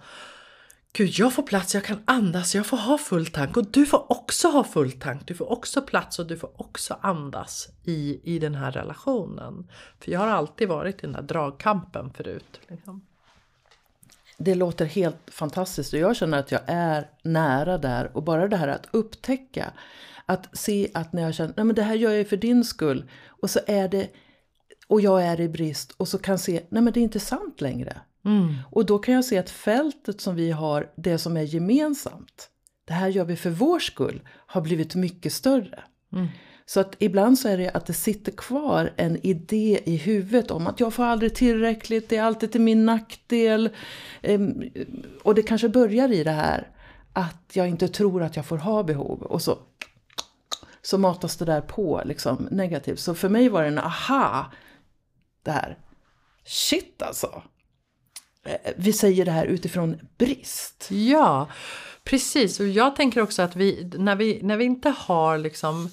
Gud, 0.97 1.11
jag 1.11 1.33
får 1.33 1.43
plats, 1.43 1.75
jag 1.75 1.85
kan 1.85 2.03
andas, 2.05 2.55
jag 2.55 2.67
får 2.67 2.77
ha 2.77 2.99
full 2.99 3.27
tank 3.27 3.57
och 3.57 3.67
du 3.71 3.87
får 3.87 4.13
också 4.13 4.49
ha 4.49 4.65
full 4.65 4.93
tank. 4.93 5.27
Du 5.27 5.35
får 5.35 5.53
också 5.53 5.83
plats 5.83 6.19
och 6.19 6.27
du 6.27 6.37
får 6.37 6.61
också 6.61 6.99
andas 7.01 7.69
i, 7.85 8.21
i 8.35 8.39
den 8.39 8.55
här 8.55 8.73
relationen. 8.73 9.71
För 10.01 10.13
jag 10.13 10.21
har 10.21 10.27
alltid 10.27 10.69
varit 10.69 10.95
i 10.95 11.01
den 11.01 11.13
där 11.13 11.23
dragkampen 11.23 12.13
förut. 12.13 12.61
Liksom. 12.69 13.07
Det 14.39 14.55
låter 14.55 14.85
helt 14.85 15.31
fantastiskt 15.31 15.93
och 15.93 15.99
jag 15.99 16.17
känner 16.17 16.39
att 16.39 16.53
jag 16.53 16.61
är 16.67 17.11
nära 17.23 17.79
där. 17.79 18.17
Och 18.17 18.23
bara 18.23 18.49
det 18.49 18.57
här 18.57 18.69
att 18.69 18.89
upptäcka, 18.91 19.73
att 20.27 20.59
se 20.59 20.91
att 20.95 21.13
när 21.13 21.23
jag 21.23 21.35
känner, 21.35 21.55
nej 21.57 21.65
men 21.65 21.77
det 21.77 21.83
här 21.83 21.95
gör 21.95 22.13
jag 22.13 22.29
för 22.29 22.37
din 22.37 22.65
skull. 22.65 23.11
Och 23.27 23.51
så 23.51 23.61
är 23.67 23.89
det, 23.89 24.11
och 24.87 25.01
jag 25.01 25.23
är 25.23 25.41
i 25.41 25.49
brist 25.49 25.93
och 25.97 26.09
så 26.09 26.19
kan 26.19 26.39
se, 26.39 26.63
nej 26.69 26.83
men 26.83 26.93
det 26.93 27.01
är 27.01 27.05
inte 27.05 27.21
sant 27.21 27.61
längre. 27.61 28.01
Mm. 28.25 28.55
Och 28.71 28.87
då 28.87 28.99
kan 28.99 29.15
jag 29.15 29.25
se 29.25 29.39
att 29.39 29.51
fältet 29.51 30.21
som 30.21 30.37
vi 30.37 30.51
har, 30.51 30.91
det 30.97 31.19
som 31.19 31.37
är 31.37 31.43
gemensamt, 31.43 32.51
det 32.85 32.93
här 32.93 33.09
gör 33.09 33.25
vi 33.25 33.37
för 33.37 33.51
vår 33.51 33.79
skull, 33.79 34.21
har 34.47 34.61
blivit 34.61 34.95
mycket 34.95 35.33
större. 35.33 35.85
Mm. 36.13 36.27
Så 36.67 36.81
att 36.81 36.97
ibland 36.99 37.39
så 37.39 37.49
är 37.49 37.59
det 37.59 37.71
att 37.71 37.87
det 37.87 37.93
sitter 37.93 38.33
kvar 38.33 38.93
en 38.97 39.27
idé 39.27 39.81
i 39.85 39.97
huvudet 39.97 40.51
om 40.51 40.67
att 40.67 40.81
jag 40.81 40.95
får 40.95 41.05
aldrig 41.05 41.35
tillräckligt, 41.35 42.09
det 42.09 42.17
är 42.17 42.23
alltid 42.23 42.53
till 42.53 42.61
min 42.61 42.87
nackdel. 42.87 43.71
Ehm, 44.23 44.63
och 45.23 45.35
det 45.35 45.43
kanske 45.43 45.69
börjar 45.69 46.13
i 46.13 46.25
det 46.25 46.31
här 46.31 46.69
att 47.13 47.51
jag 47.53 47.69
inte 47.69 47.89
tror 47.89 48.23
att 48.23 48.37
jag 48.37 48.47
får 48.47 48.59
ha 48.59 48.83
behov. 48.83 49.23
Och 49.23 49.43
så, 49.43 49.59
så 50.83 50.99
matas 50.99 51.37
det 51.37 51.45
där 51.45 51.61
på 51.61 52.03
liksom 52.05 52.49
negativt. 52.51 53.01
Så 53.01 53.15
för 53.15 53.29
mig 53.29 53.49
var 53.49 53.63
det 53.63 53.69
en 53.69 53.79
aha, 53.79 54.53
det 55.43 55.51
här. 55.51 55.79
Shit 56.45 57.03
alltså! 57.03 57.43
Eh, 58.45 58.73
vi 58.77 58.93
säger 58.93 59.25
det 59.25 59.31
här 59.31 59.47
utifrån 59.47 59.99
brist. 60.19 60.89
Ja, 60.91 61.49
precis. 62.05 62.61
Och 62.61 62.67
jag 62.67 62.97
tänker 62.97 63.23
också 63.23 63.43
att 63.43 63.57
vi, 63.57 63.91
när 63.99 64.17
vi, 64.17 64.41
när 64.43 64.57
vi 64.57 64.65
inte 64.65 64.95
har 64.99 65.39
liksom 65.39 65.91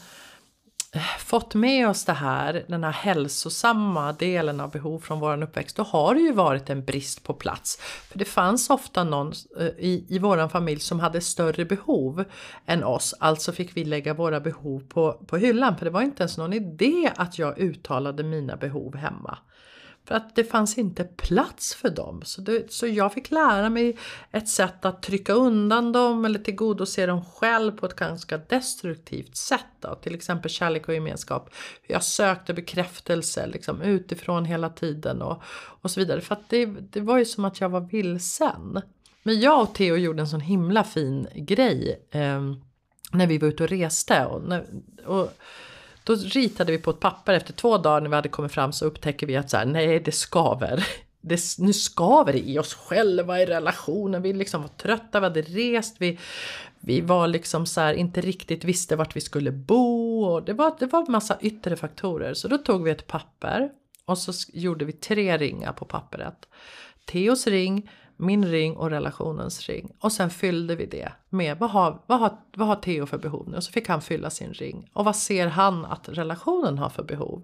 eh, 0.93 1.01
fått 1.19 1.55
med 1.55 1.89
oss 1.89 2.05
det 2.05 2.13
här, 2.13 2.65
den 2.67 2.83
här 2.83 2.91
hälsosamma 2.91 4.13
delen 4.13 4.59
av 4.59 4.71
behov 4.71 4.99
från 4.99 5.19
våran 5.19 5.43
uppväxt, 5.43 5.75
då 5.75 5.83
har 5.83 6.15
det 6.15 6.21
ju 6.21 6.33
varit 6.33 6.69
en 6.69 6.85
brist 6.85 7.23
på 7.23 7.33
plats. 7.33 7.77
För 7.81 8.19
det 8.19 8.25
fanns 8.25 8.69
ofta 8.69 9.03
någon 9.03 9.33
eh, 9.59 9.65
i, 9.65 10.05
i 10.09 10.19
våran 10.19 10.49
familj 10.49 10.79
som 10.79 10.99
hade 10.99 11.21
större 11.21 11.65
behov 11.65 12.23
än 12.65 12.83
oss, 12.83 13.13
alltså 13.19 13.51
fick 13.51 13.77
vi 13.77 13.85
lägga 13.85 14.13
våra 14.13 14.39
behov 14.39 14.87
på, 14.89 15.13
på 15.13 15.37
hyllan. 15.37 15.77
För 15.77 15.85
det 15.85 15.91
var 15.91 16.01
inte 16.01 16.23
ens 16.23 16.37
någon 16.37 16.53
idé 16.53 17.11
att 17.15 17.39
jag 17.39 17.59
uttalade 17.59 18.23
mina 18.23 18.57
behov 18.57 18.95
hemma. 18.95 19.37
För 20.05 20.15
att 20.15 20.35
det 20.35 20.43
fanns 20.43 20.77
inte 20.77 21.03
plats 21.03 21.75
för 21.75 21.89
dem. 21.89 22.21
Så, 22.25 22.41
det, 22.41 22.71
så 22.71 22.87
jag 22.87 23.13
fick 23.13 23.31
lära 23.31 23.69
mig 23.69 23.97
ett 24.31 24.49
sätt 24.49 24.85
att 24.85 25.03
trycka 25.03 25.33
undan 25.33 25.91
dem 25.91 26.25
eller 26.25 26.39
tillgodose 26.39 27.05
dem 27.05 27.25
själv 27.25 27.71
på 27.71 27.85
ett 27.85 27.95
ganska 27.95 28.37
destruktivt 28.37 29.35
sätt. 29.35 29.65
Då. 29.79 29.95
Till 29.95 30.15
exempel 30.15 30.51
kärlek 30.51 30.87
och 30.87 30.93
gemenskap. 30.93 31.49
Jag 31.87 32.03
sökte 32.03 32.53
bekräftelse 32.53 33.47
liksom, 33.47 33.81
utifrån 33.81 34.45
hela 34.45 34.69
tiden 34.69 35.21
och, 35.21 35.43
och 35.81 35.91
så 35.91 35.99
vidare. 35.99 36.21
För 36.21 36.35
att 36.35 36.49
det, 36.49 36.65
det 36.65 37.01
var 37.01 37.17
ju 37.17 37.25
som 37.25 37.45
att 37.45 37.61
jag 37.61 37.69
var 37.69 37.81
vilsen. 37.81 38.81
Men 39.23 39.39
jag 39.39 39.61
och 39.61 39.75
Theo 39.75 39.95
gjorde 39.95 40.21
en 40.21 40.27
sån 40.27 40.41
himla 40.41 40.83
fin 40.83 41.27
grej 41.35 42.07
eh, 42.11 42.41
när 43.11 43.27
vi 43.27 43.37
var 43.37 43.47
ute 43.47 43.63
och 43.63 43.69
reste. 43.69 44.25
Och, 44.25 44.43
när, 44.43 44.65
och 45.05 45.33
då 46.03 46.15
ritade 46.15 46.71
vi 46.71 46.77
på 46.77 46.91
ett 46.91 46.99
papper 46.99 47.33
efter 47.33 47.53
två 47.53 47.77
dagar 47.77 48.01
när 48.01 48.09
vi 48.09 48.15
hade 48.15 48.29
kommit 48.29 48.51
fram 48.51 48.73
så 48.73 48.85
upptäcker 48.85 49.27
vi 49.27 49.35
att 49.35 49.49
så 49.49 49.57
här, 49.57 49.65
nej 49.65 49.99
det 49.99 50.11
skaver. 50.11 50.87
Det, 51.23 51.39
nu 51.57 51.73
skaver 51.73 52.33
det 52.33 52.39
i 52.39 52.59
oss 52.59 52.73
själva 52.73 53.41
i 53.41 53.45
relationen. 53.45 54.21
Vi 54.21 54.33
liksom 54.33 54.61
var 54.61 54.69
trötta, 54.69 55.19
vi 55.19 55.25
hade 55.25 55.41
rest, 55.41 55.95
vi, 55.99 56.19
vi 56.79 57.01
var 57.01 57.27
liksom 57.27 57.65
så 57.65 57.81
här, 57.81 57.93
inte 57.93 58.21
riktigt 58.21 58.63
visste 58.63 58.95
vart 58.95 59.15
vi 59.15 59.21
skulle 59.21 59.51
bo. 59.51 60.23
Och 60.23 60.43
det, 60.43 60.53
var, 60.53 60.75
det 60.79 60.85
var 60.85 61.11
massa 61.11 61.37
yttre 61.41 61.75
faktorer. 61.75 62.33
Så 62.33 62.47
då 62.47 62.57
tog 62.57 62.83
vi 62.83 62.91
ett 62.91 63.07
papper 63.07 63.69
och 64.05 64.17
så 64.17 64.31
gjorde 64.53 64.85
vi 64.85 64.91
tre 64.91 65.37
ringar 65.37 65.73
på 65.73 65.85
pappret. 65.85 66.47
Teos 67.05 67.47
ring, 67.47 67.89
min 68.21 68.45
ring 68.45 68.77
och 68.77 68.89
relationens 68.89 69.69
ring. 69.69 69.91
Och 69.99 70.11
sen 70.11 70.29
fyllde 70.29 70.75
vi 70.75 70.85
det 70.85 71.11
med 71.29 71.57
vad 71.57 71.69
har, 71.69 72.01
vad 72.05 72.19
har, 72.19 72.37
vad 72.55 72.67
har 72.67 72.75
Theo 72.75 73.05
för 73.05 73.17
behov 73.17 73.49
nu? 73.49 73.57
Och 73.57 73.63
så 73.63 73.71
fick 73.71 73.87
han 73.87 74.01
fylla 74.01 74.29
sin 74.29 74.53
ring. 74.53 74.89
Och 74.93 75.05
vad 75.05 75.15
ser 75.15 75.47
han 75.47 75.85
att 75.85 76.09
relationen 76.09 76.77
har 76.77 76.89
för 76.89 77.03
behov? 77.03 77.43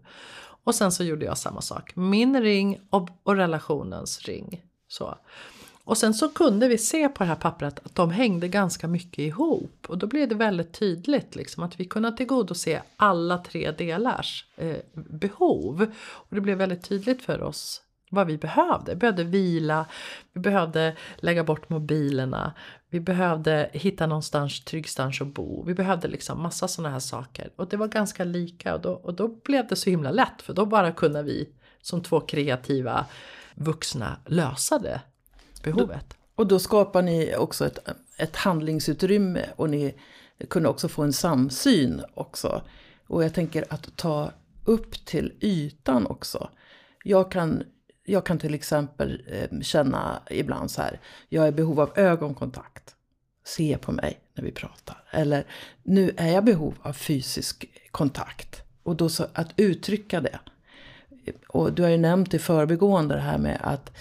Och 0.63 0.75
sen 0.75 0.91
så 0.91 1.03
gjorde 1.03 1.25
jag 1.25 1.37
samma 1.37 1.61
sak. 1.61 1.95
Min 1.95 2.41
ring 2.41 2.79
och, 2.89 3.09
och 3.23 3.35
relationens 3.35 4.21
ring. 4.21 4.63
Så. 4.87 5.17
Och 5.83 5.97
sen 5.97 6.13
så 6.13 6.29
kunde 6.29 6.67
vi 6.67 6.77
se 6.77 7.09
på 7.09 7.23
det 7.23 7.29
här 7.29 7.35
pappret 7.35 7.79
att 7.85 7.95
de 7.95 8.11
hängde 8.11 8.47
ganska 8.47 8.87
mycket 8.87 9.19
ihop. 9.19 9.85
Och 9.87 9.97
då 9.97 10.07
blev 10.07 10.29
det 10.29 10.35
väldigt 10.35 10.73
tydligt 10.73 11.35
liksom 11.35 11.63
att 11.63 11.79
vi 11.79 11.85
kunde 11.85 12.17
tillgodose 12.17 12.81
alla 12.95 13.37
tre 13.37 13.71
delars 13.71 14.45
eh, 14.55 14.77
behov. 14.93 15.91
Och 16.07 16.35
det 16.35 16.41
blev 16.41 16.57
väldigt 16.57 16.83
tydligt 16.83 17.21
för 17.21 17.41
oss 17.41 17.81
vad 18.09 18.27
vi 18.27 18.37
behövde. 18.37 18.91
Vi 18.91 18.95
behövde 18.95 19.23
vila, 19.23 19.85
vi 20.33 20.39
behövde 20.39 20.95
lägga 21.15 21.43
bort 21.43 21.69
mobilerna, 21.69 22.53
vi 22.89 22.99
behövde 22.99 23.69
hitta 23.73 24.07
någonstans 24.07 24.63
tryggstans 24.63 25.21
att 25.21 25.27
bo. 25.27 25.63
Vi 25.63 25.73
behövde 25.73 26.07
liksom 26.07 26.41
massa 26.41 26.67
sådana 26.67 26.93
här 26.93 26.99
saker. 26.99 27.49
Och 27.55 27.67
det 27.67 27.77
var 27.77 27.87
ganska 27.87 28.23
lika 28.23 28.75
och 28.75 28.81
då, 28.81 28.91
och 28.91 29.13
då 29.13 29.27
blev 29.27 29.67
det 29.67 29.75
så 29.75 29.89
himla 29.89 30.11
lätt 30.11 30.41
för 30.41 30.53
då 30.53 30.65
bara 30.65 30.91
kunde 30.91 31.23
vi 31.23 31.49
som 31.81 32.03
två 32.03 32.19
kreativa 32.19 33.05
vuxna 33.55 34.17
lösa 34.25 34.79
det 34.79 35.01
behovet. 35.63 36.17
Och 36.35 36.47
då 36.47 36.59
skapar 36.59 37.01
ni 37.01 37.35
också 37.37 37.65
ett, 37.65 37.79
ett 38.17 38.35
handlingsutrymme 38.35 39.45
och 39.55 39.69
ni 39.69 39.95
kunde 40.49 40.69
också 40.69 40.87
få 40.87 41.03
en 41.03 41.13
samsyn 41.13 42.01
också. 42.13 42.61
Och 43.07 43.23
jag 43.23 43.33
tänker 43.33 43.65
att 43.69 43.95
ta 43.95 44.31
upp 44.65 45.05
till 45.05 45.33
ytan 45.41 46.07
också. 46.07 46.49
Jag 47.03 47.31
kan 47.31 47.63
jag 48.09 48.25
kan 48.25 48.39
till 48.39 48.53
exempel 48.53 49.23
eh, 49.27 49.59
känna 49.61 50.21
ibland 50.29 50.71
så 50.71 50.81
här, 50.81 50.99
jag 51.29 51.43
är 51.43 51.47
i 51.47 51.51
behov 51.51 51.79
av 51.79 51.91
ögonkontakt. 51.95 52.95
Se 53.45 53.77
på 53.77 53.91
mig 53.91 54.19
när 54.35 54.43
vi 54.43 54.51
pratar. 54.51 55.03
Eller 55.11 55.45
nu 55.83 56.13
är 56.17 56.27
jag 56.27 56.43
i 56.43 56.45
behov 56.45 56.75
av 56.81 56.93
fysisk 56.93 57.65
kontakt. 57.91 58.61
Och 58.83 58.95
då 58.95 59.09
så 59.09 59.27
att 59.33 59.53
uttrycka 59.55 60.21
det. 60.21 60.39
och 61.47 61.73
du 61.73 61.83
har 61.83 61.89
ju 61.89 61.97
nämnt 61.97 62.33
i 62.33 62.39
förbigående 62.39 63.15
det 63.15 63.21
här 63.21 63.37
med 63.37 63.59
att, 63.63 63.91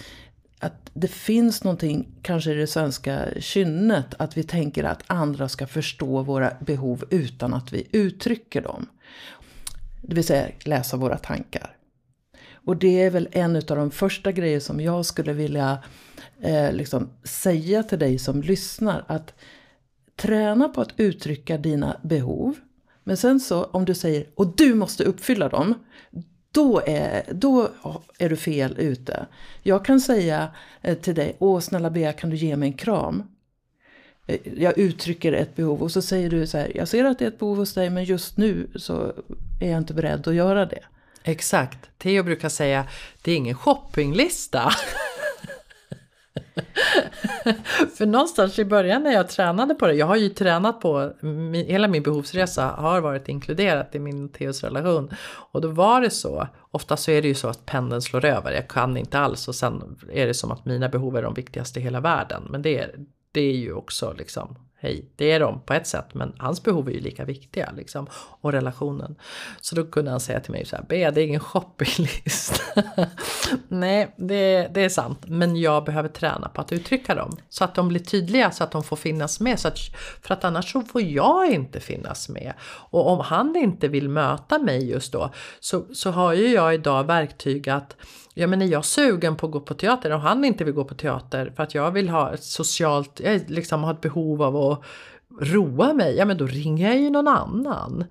att 0.59 0.91
det 0.93 1.07
finns 1.07 1.63
någonting, 1.63 2.07
kanske 2.21 2.51
i 2.51 2.55
det 2.55 2.67
svenska 2.67 3.25
kynnet, 3.39 4.13
att 4.19 4.37
vi 4.37 4.43
tänker 4.43 4.83
att 4.83 5.03
andra 5.07 5.49
ska 5.49 5.67
förstå 5.67 6.21
våra 6.21 6.53
behov 6.59 7.03
utan 7.09 7.53
att 7.53 7.73
vi 7.73 7.87
uttrycker 7.91 8.61
dem. 8.61 8.87
Det 10.01 10.15
vill 10.15 10.23
säga 10.23 10.47
läsa 10.65 10.97
våra 10.97 11.17
tankar. 11.17 11.76
Och 12.67 12.77
det 12.77 13.01
är 13.01 13.09
väl 13.09 13.29
en 13.31 13.55
av 13.55 13.61
de 13.61 13.91
första 13.91 14.31
grejer 14.31 14.59
som 14.59 14.79
jag 14.79 15.05
skulle 15.05 15.33
vilja 15.33 15.77
eh, 16.41 16.73
liksom 16.73 17.09
säga 17.23 17.83
till 17.83 17.99
dig 17.99 18.19
som 18.19 18.41
lyssnar. 18.41 19.03
Att 19.07 19.33
träna 20.15 20.69
på 20.69 20.81
att 20.81 20.93
uttrycka 20.97 21.57
dina 21.57 21.99
behov. 22.03 22.55
Men 23.03 23.17
sen 23.17 23.39
så 23.39 23.63
om 23.63 23.85
du 23.85 23.93
säger, 23.93 24.25
och 24.35 24.55
du 24.55 24.75
måste 24.75 25.03
uppfylla 25.03 25.49
dem. 25.49 25.73
Då 26.51 26.81
är, 26.85 27.23
då 27.31 27.69
är 28.17 28.29
du 28.29 28.35
fel 28.35 28.75
ute. 28.77 29.25
Jag 29.63 29.85
kan 29.85 30.01
säga 30.01 30.47
eh, 30.81 30.97
till 30.97 31.15
dig, 31.15 31.35
åh 31.39 31.59
snälla 31.59 31.89
Bea 31.89 32.13
kan 32.13 32.29
du 32.29 32.35
ge 32.35 32.55
mig 32.55 32.67
en 32.67 32.77
kram? 32.77 33.23
Eh, 34.25 34.39
jag 34.57 34.77
uttrycker 34.77 35.33
ett 35.33 35.55
behov 35.55 35.83
och 35.83 35.91
så 35.91 36.01
säger 36.01 36.29
du 36.29 36.47
så 36.47 36.57
här, 36.57 36.71
jag 36.75 36.87
ser 36.87 37.05
att 37.05 37.19
det 37.19 37.25
är 37.25 37.29
ett 37.29 37.39
behov 37.39 37.57
hos 37.57 37.73
dig 37.73 37.89
men 37.89 38.03
just 38.03 38.37
nu 38.37 38.67
så 38.75 39.13
är 39.61 39.69
jag 39.69 39.77
inte 39.77 39.93
beredd 39.93 40.27
att 40.27 40.35
göra 40.35 40.65
det. 40.65 40.83
Exakt. 41.27 41.89
Theo 41.97 42.23
brukar 42.23 42.49
säga, 42.49 42.87
det 43.21 43.31
är 43.31 43.35
ingen 43.35 43.55
shoppinglista. 43.55 44.71
För 47.97 48.05
någonstans 48.05 48.59
i 48.59 48.65
början 48.65 49.03
när 49.03 49.11
jag 49.11 49.29
tränade 49.29 49.73
på 49.73 49.87
det, 49.87 49.93
jag 49.93 50.05
har 50.05 50.15
ju 50.15 50.29
tränat 50.29 50.81
på, 50.81 51.13
hela 51.53 51.87
min 51.87 52.03
behovsresa 52.03 52.65
har 52.65 53.01
varit 53.01 53.29
inkluderat 53.29 53.95
i 53.95 53.99
min 53.99 54.31
Theos 54.31 54.63
relation. 54.63 55.09
Och 55.51 55.61
då 55.61 55.67
var 55.67 56.01
det 56.01 56.09
så, 56.09 56.47
ofta 56.71 56.97
så 56.97 57.11
är 57.11 57.21
det 57.21 57.27
ju 57.27 57.35
så 57.35 57.47
att 57.47 57.65
pendeln 57.65 58.01
slår 58.01 58.25
över, 58.25 58.51
jag 58.51 58.67
kan 58.67 58.97
inte 58.97 59.19
alls 59.19 59.47
och 59.47 59.55
sen 59.55 59.97
är 60.13 60.27
det 60.27 60.33
som 60.33 60.51
att 60.51 60.65
mina 60.65 60.89
behov 60.89 61.17
är 61.17 61.23
de 61.23 61.33
viktigaste 61.33 61.79
i 61.79 61.83
hela 61.83 61.99
världen. 61.99 62.47
Men 62.49 62.61
det 62.61 62.77
är, 62.77 62.95
det 63.31 63.41
är 63.41 63.55
ju 63.55 63.73
också 63.73 64.13
liksom 64.13 64.66
hej, 64.79 65.05
det 65.15 65.31
är 65.31 65.39
de 65.39 65.61
på 65.61 65.73
ett 65.73 65.87
sätt 65.87 66.13
men 66.13 66.33
hans 66.37 66.63
behov 66.63 66.87
är 66.87 66.91
ju 66.91 66.99
lika 66.99 67.25
viktiga 67.25 67.71
liksom. 67.75 68.07
Och 68.41 68.51
relationen. 68.51 69.15
Så 69.61 69.75
då 69.75 69.85
kunde 69.85 70.11
han 70.11 70.19
säga 70.19 70.39
till 70.39 70.51
mig 70.51 70.65
så 70.65 70.75
här, 70.75 70.83
Bea, 70.83 71.11
det 71.11 71.21
är 71.21 71.25
ingen 71.25 71.39
shoppinglist. 71.39 72.63
Nej, 73.67 74.15
det, 74.17 74.67
det 74.73 74.81
är 74.81 74.89
sant. 74.89 75.19
Men 75.27 75.55
jag 75.55 75.83
behöver 75.83 76.09
träna 76.09 76.49
på 76.49 76.61
att 76.61 76.71
uttrycka 76.71 77.15
dem. 77.15 77.37
Så 77.49 77.63
att 77.63 77.75
de 77.75 77.87
blir 77.87 77.99
tydliga, 77.99 78.51
så 78.51 78.63
att 78.63 78.71
de 78.71 78.83
får 78.83 78.95
finnas 78.95 79.39
med. 79.39 79.59
Så 79.59 79.67
att, 79.67 79.77
för 80.21 80.33
att 80.33 80.43
annars 80.43 80.71
så 80.71 80.81
får 80.81 81.01
jag 81.01 81.51
inte 81.51 81.79
finnas 81.79 82.29
med. 82.29 82.53
Och 82.63 83.07
om 83.11 83.19
han 83.19 83.55
inte 83.55 83.87
vill 83.87 84.09
möta 84.09 84.59
mig 84.59 84.89
just 84.89 85.13
då 85.13 85.31
så, 85.59 85.85
så 85.93 86.11
har 86.11 86.33
ju 86.33 86.47
jag 86.47 86.73
idag 86.73 87.03
verktyg 87.03 87.69
att 87.69 87.95
Ja 88.39 88.47
men 88.47 88.61
är 88.61 88.65
jag 88.65 88.85
sugen 88.85 89.35
på 89.35 89.45
att 89.45 89.51
gå 89.51 89.59
på 89.59 89.73
teater 89.73 90.13
och 90.13 90.21
han 90.21 90.45
inte 90.45 90.63
vill 90.63 90.73
gå 90.73 90.83
på 90.83 90.95
teater 90.95 91.53
för 91.55 91.63
att 91.63 91.75
jag 91.75 91.91
vill 91.91 92.09
ha 92.09 92.33
ett 92.33 92.43
socialt, 92.43 93.19
jag 93.23 93.49
liksom 93.49 93.83
har 93.83 93.93
ett 93.93 94.01
behov 94.01 94.41
av 94.41 94.57
att 94.57 94.61
och 94.67 94.83
roa 95.41 95.93
mig, 95.93 96.15
ja 96.15 96.25
men 96.25 96.37
då 96.37 96.45
ringer 96.45 96.87
jag 96.87 96.99
ju 96.99 97.09
någon 97.09 97.27
annan. 97.27 98.05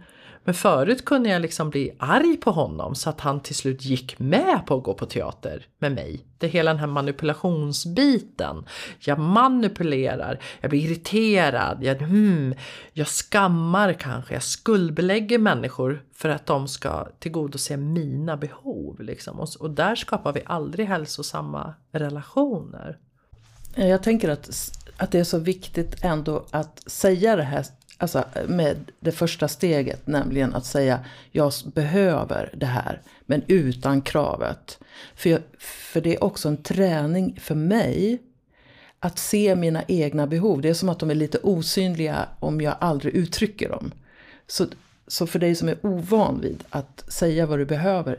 Men 0.47 0.55
förut 0.55 1.05
kunde 1.05 1.29
jag 1.29 1.43
liksom 1.43 1.71
bli 1.71 1.93
arg 1.99 2.37
på 2.37 2.51
honom 2.51 2.95
så 2.95 3.11
att 3.11 3.21
han 3.21 3.41
till 3.41 3.55
slut 3.55 3.85
gick 3.85 4.19
med 4.19 4.67
på 4.67 4.77
att 4.77 4.83
gå 4.83 4.95
på 4.95 5.07
teater 5.07 5.67
med 5.79 5.93
mig. 5.93 6.27
Det 6.39 6.47
är 6.47 6.51
hela 6.51 6.71
den 6.71 6.81
här 6.81 6.87
manipulationsbiten. 6.87 8.65
Jag 8.99 9.19
manipulerar, 9.19 10.41
jag 10.61 10.71
blir 10.71 10.85
irriterad, 10.85 11.79
jag, 11.83 11.95
hmm, 11.95 12.55
jag 12.93 13.07
skammar 13.07 13.93
kanske, 13.93 14.35
jag 14.35 14.43
skuldbelägger 14.43 15.39
människor 15.39 16.03
för 16.15 16.29
att 16.29 16.47
de 16.47 16.69
ska 16.69 17.09
tillgodose 17.19 17.77
mina 17.77 18.37
behov. 18.37 19.01
Liksom. 19.01 19.41
Och, 19.41 19.49
och 19.61 19.71
där 19.71 19.95
skapar 19.95 20.33
vi 20.33 20.43
aldrig 20.47 20.87
hälsosamma 20.87 21.75
relationer. 21.93 22.99
Jag 23.75 24.03
tänker 24.03 24.29
att, 24.29 24.51
att 24.97 25.11
det 25.11 25.19
är 25.19 25.25
så 25.25 25.39
viktigt 25.39 26.05
ändå 26.05 26.45
att 26.51 26.83
säga 26.87 27.37
det 27.37 27.43
här 27.43 27.67
alltså 27.99 28.25
med 28.49 28.77
det 29.01 29.13
första 29.13 29.49
steget, 29.49 30.07
nämligen 30.07 30.55
att 30.55 30.67
säga 30.67 31.05
jag 31.33 31.53
behöver 31.75 32.51
det 32.57 32.67
här, 32.67 33.03
men 33.27 33.43
utan 33.47 34.03
kravet. 34.03 34.79
För, 35.15 35.31
jag, 35.31 35.41
för 35.59 36.01
det 36.01 36.15
är 36.15 36.25
också 36.25 36.49
en 36.49 36.63
träning 36.63 37.39
för 37.41 37.55
mig 37.55 38.23
att 39.01 39.19
se 39.19 39.57
mina 39.57 39.83
egna 39.89 40.27
behov. 40.27 40.61
Det 40.61 40.69
är 40.69 40.75
som 40.75 40.89
att 40.89 40.99
de 40.99 41.11
är 41.11 41.15
lite 41.15 41.39
osynliga 41.39 42.29
om 42.41 42.61
jag 42.61 42.77
aldrig 42.81 43.15
uttrycker 43.15 43.69
dem. 43.69 43.93
Så, 44.47 44.67
så 45.07 45.27
för 45.27 45.39
dig 45.39 45.55
som 45.55 45.69
är 45.69 45.87
ovan 45.87 46.41
vid 46.41 46.65
att 46.71 47.13
säga 47.13 47.47
vad 47.47 47.59
du 47.59 47.65
behöver, 47.65 48.19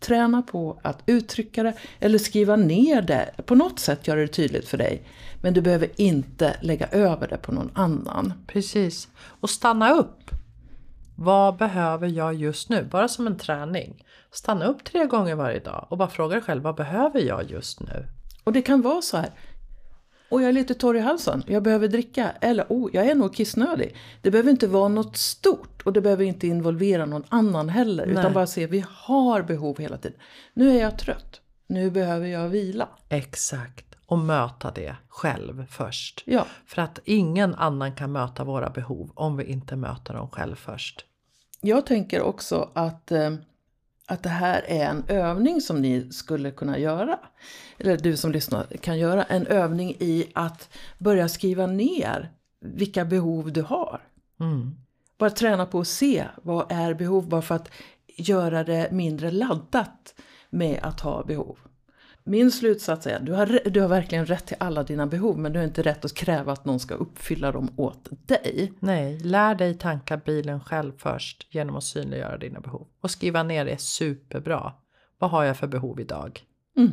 träna 0.00 0.42
på 0.42 0.80
att 0.82 1.02
uttrycka 1.06 1.62
det 1.62 1.74
eller 2.00 2.18
skriva 2.18 2.56
ner 2.56 3.02
det. 3.02 3.30
På 3.46 3.54
något 3.54 3.78
sätt 3.78 4.08
gör 4.08 4.16
det 4.16 4.28
tydligt 4.28 4.68
för 4.68 4.78
dig. 4.78 5.02
Men 5.42 5.54
du 5.54 5.60
behöver 5.60 5.88
inte 5.96 6.56
lägga 6.62 6.86
över 6.86 7.28
det 7.28 7.36
på 7.38 7.52
någon 7.52 7.70
annan. 7.74 8.32
Precis. 8.46 9.08
Och 9.40 9.50
stanna 9.50 9.92
upp. 9.92 10.30
Vad 11.16 11.56
behöver 11.56 12.08
jag 12.08 12.34
just 12.34 12.68
nu? 12.68 12.88
Bara 12.90 13.08
som 13.08 13.26
en 13.26 13.36
träning. 13.38 14.04
Stanna 14.30 14.64
upp 14.64 14.84
tre 14.84 15.06
gånger 15.06 15.34
varje 15.34 15.58
dag 15.58 15.86
och 15.90 15.98
bara 15.98 16.08
fråga 16.08 16.34
dig 16.34 16.44
själv 16.44 16.62
vad 16.62 16.74
behöver 16.74 17.20
jag 17.20 17.50
just 17.50 17.80
nu? 17.80 18.06
Och 18.44 18.52
det 18.52 18.62
kan 18.62 18.82
vara 18.82 19.02
så 19.02 19.16
här. 19.16 19.30
Och 20.30 20.42
jag 20.42 20.48
är 20.48 20.52
lite 20.52 20.74
torr 20.74 20.96
i 20.96 21.00
halsen, 21.00 21.42
jag 21.46 21.62
behöver 21.62 21.88
dricka. 21.88 22.30
Eller 22.40 22.66
oh, 22.68 22.90
jag 22.92 23.06
är 23.06 23.14
nog 23.14 23.34
kissnödig. 23.34 23.96
Det 24.22 24.30
behöver 24.30 24.50
inte 24.50 24.66
vara 24.66 24.88
något 24.88 25.16
stort 25.16 25.82
och 25.82 25.92
det 25.92 26.00
behöver 26.00 26.24
inte 26.24 26.46
involvera 26.46 27.06
någon 27.06 27.24
annan 27.28 27.68
heller. 27.68 28.06
Nej. 28.06 28.14
Utan 28.14 28.32
bara 28.32 28.46
se, 28.46 28.66
vi 28.66 28.84
har 28.90 29.42
behov 29.42 29.78
hela 29.78 29.98
tiden. 29.98 30.18
Nu 30.54 30.70
är 30.76 30.80
jag 30.80 30.98
trött, 30.98 31.40
nu 31.66 31.90
behöver 31.90 32.26
jag 32.26 32.48
vila. 32.48 32.88
Exakt 33.08 33.88
och 34.06 34.18
möta 34.18 34.70
det 34.70 34.96
själv 35.08 35.66
först. 35.70 36.22
Ja. 36.26 36.46
För 36.66 36.82
att 36.82 36.98
ingen 37.04 37.54
annan 37.54 37.94
kan 37.94 38.12
möta 38.12 38.44
våra 38.44 38.70
behov 38.70 39.12
om 39.14 39.36
vi 39.36 39.44
inte 39.44 39.76
möter 39.76 40.14
dem 40.14 40.28
själv 40.28 40.54
först. 40.54 41.04
Jag 41.60 41.86
tänker 41.86 42.22
också 42.22 42.70
att, 42.74 43.12
eh, 43.12 43.34
att 44.08 44.22
det 44.22 44.28
här 44.28 44.64
är 44.68 44.84
en 44.84 45.04
övning 45.08 45.60
som 45.60 45.82
ni 45.82 46.12
skulle 46.12 46.50
kunna 46.50 46.78
göra. 46.78 47.18
Eller 47.78 47.96
du 47.96 48.16
som 48.16 48.32
lyssnar 48.32 48.64
kan 48.64 48.98
göra. 48.98 49.24
En 49.24 49.46
övning 49.46 49.96
i 49.98 50.26
att 50.34 50.68
börja 50.98 51.28
skriva 51.28 51.66
ner 51.66 52.32
vilka 52.60 53.04
behov 53.04 53.52
du 53.52 53.62
har. 53.62 54.00
Mm. 54.40 54.74
Bara 55.18 55.30
träna 55.30 55.66
på 55.66 55.80
att 55.80 55.88
se 55.88 56.24
vad 56.42 56.72
är 56.72 56.94
behov. 56.94 57.28
Bara 57.28 57.42
för 57.42 57.54
att 57.54 57.70
göra 58.06 58.64
det 58.64 58.88
mindre 58.92 59.30
laddat 59.30 60.14
med 60.50 60.80
att 60.82 61.00
ha 61.00 61.24
behov. 61.24 61.58
Min 62.28 62.50
slutsats 62.50 63.06
är 63.06 63.16
att 63.16 63.26
du 63.26 63.32
har, 63.32 63.70
du 63.70 63.80
har 63.80 63.88
verkligen 63.88 64.26
rätt 64.26 64.46
till 64.46 64.56
alla 64.60 64.82
dina 64.82 65.06
behov 65.06 65.38
men 65.38 65.52
du 65.52 65.58
har 65.58 65.66
inte 65.66 65.82
rätt 65.82 66.04
att 66.04 66.14
kräva 66.14 66.52
att 66.52 66.64
någon 66.64 66.80
ska 66.80 66.94
uppfylla 66.94 67.52
dem 67.52 67.70
åt 67.76 68.08
dig. 68.10 68.72
Nej, 68.80 69.18
lär 69.18 69.54
dig 69.54 69.74
tanka 69.74 70.16
bilen 70.16 70.60
själv 70.60 70.92
först 70.98 71.54
genom 71.54 71.76
att 71.76 71.84
synliggöra 71.84 72.38
dina 72.38 72.60
behov. 72.60 72.86
Och 73.00 73.10
skriva 73.10 73.42
ner 73.42 73.64
det 73.64 73.80
superbra. 73.80 74.72
Vad 75.18 75.30
har 75.30 75.44
jag 75.44 75.56
för 75.56 75.66
behov 75.66 76.00
idag? 76.00 76.40
Mm. 76.76 76.92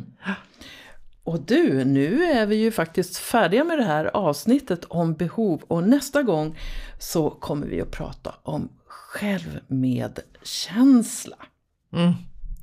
Och 1.24 1.40
du, 1.40 1.84
nu 1.84 2.24
är 2.24 2.46
vi 2.46 2.56
ju 2.56 2.72
faktiskt 2.72 3.16
färdiga 3.16 3.64
med 3.64 3.78
det 3.78 3.84
här 3.84 4.04
avsnittet 4.04 4.84
om 4.84 5.14
behov 5.14 5.62
och 5.68 5.82
nästa 5.82 6.22
gång 6.22 6.58
så 6.98 7.30
kommer 7.30 7.66
vi 7.66 7.80
att 7.80 7.90
prata 7.90 8.34
om 8.42 8.68
självmedkänsla. 8.86 11.36
Mm, 11.92 12.12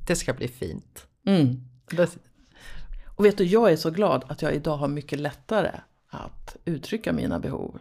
det 0.06 0.16
ska 0.16 0.32
bli 0.32 0.48
fint. 0.48 1.06
Mm. 1.26 1.60
Och 3.16 3.24
vet 3.24 3.38
du, 3.38 3.44
jag 3.44 3.72
är 3.72 3.76
så 3.76 3.90
glad 3.90 4.24
att 4.28 4.42
jag 4.42 4.54
idag 4.54 4.76
har 4.76 4.88
mycket 4.88 5.18
lättare 5.20 5.70
att 6.10 6.56
uttrycka 6.64 7.12
mina 7.12 7.38
behov. 7.38 7.78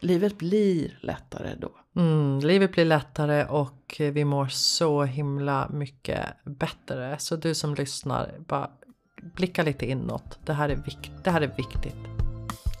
Livet 0.00 0.38
blir 0.38 0.98
lättare 1.00 1.54
då. 1.58 1.70
Mm, 1.96 2.40
livet 2.40 2.72
blir 2.72 2.84
lättare 2.84 3.44
och 3.44 3.96
vi 3.98 4.24
mår 4.24 4.46
så 4.46 5.04
himla 5.04 5.68
mycket 5.68 6.26
bättre. 6.44 7.16
Så 7.18 7.36
du 7.36 7.54
som 7.54 7.74
lyssnar, 7.74 8.34
bara 8.38 8.70
blicka 9.22 9.62
lite 9.62 9.86
inåt. 9.86 10.38
Det 10.44 10.52
här 10.52 10.68
är, 10.68 10.76
vikt, 10.76 11.10
det 11.24 11.30
här 11.30 11.40
är 11.40 11.54
viktigt. 11.56 11.96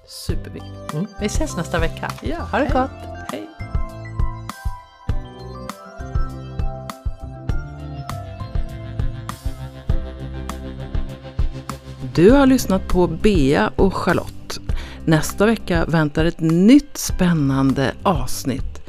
Superviktigt. 0.08 0.94
Mm. 0.94 1.06
Vi 1.20 1.26
ses 1.26 1.56
nästa 1.56 1.78
vecka. 1.78 2.12
Ja, 2.22 2.36
ha 2.36 2.58
det 2.58 2.64
hej. 2.64 2.72
gott! 2.72 3.30
Hej! 3.32 3.45
Du 12.16 12.30
har 12.30 12.46
lyssnat 12.46 12.88
på 12.88 13.06
Bea 13.06 13.72
och 13.76 13.94
Charlotte. 13.94 14.60
Nästa 15.04 15.46
vecka 15.46 15.84
väntar 15.84 16.24
ett 16.24 16.40
nytt 16.40 16.96
spännande 16.96 17.94
avsnitt. 18.02 18.82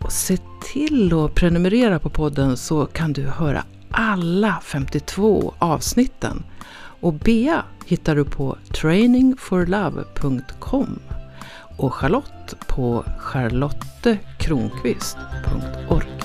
Och 0.00 0.12
se 0.12 0.38
till 0.72 1.14
att 1.14 1.34
prenumerera 1.34 1.98
på 1.98 2.10
podden 2.10 2.56
så 2.56 2.86
kan 2.86 3.12
du 3.12 3.22
höra 3.22 3.64
alla 3.90 4.60
52 4.64 5.54
avsnitten. 5.58 6.44
Och 7.00 7.12
Bea 7.12 7.64
hittar 7.86 8.16
du 8.16 8.24
på 8.24 8.56
trainingforlove.com 8.80 10.98
och 11.76 11.94
Charlotte 11.94 12.54
på 12.66 13.04
charlottekronqvist.org. 13.18 16.17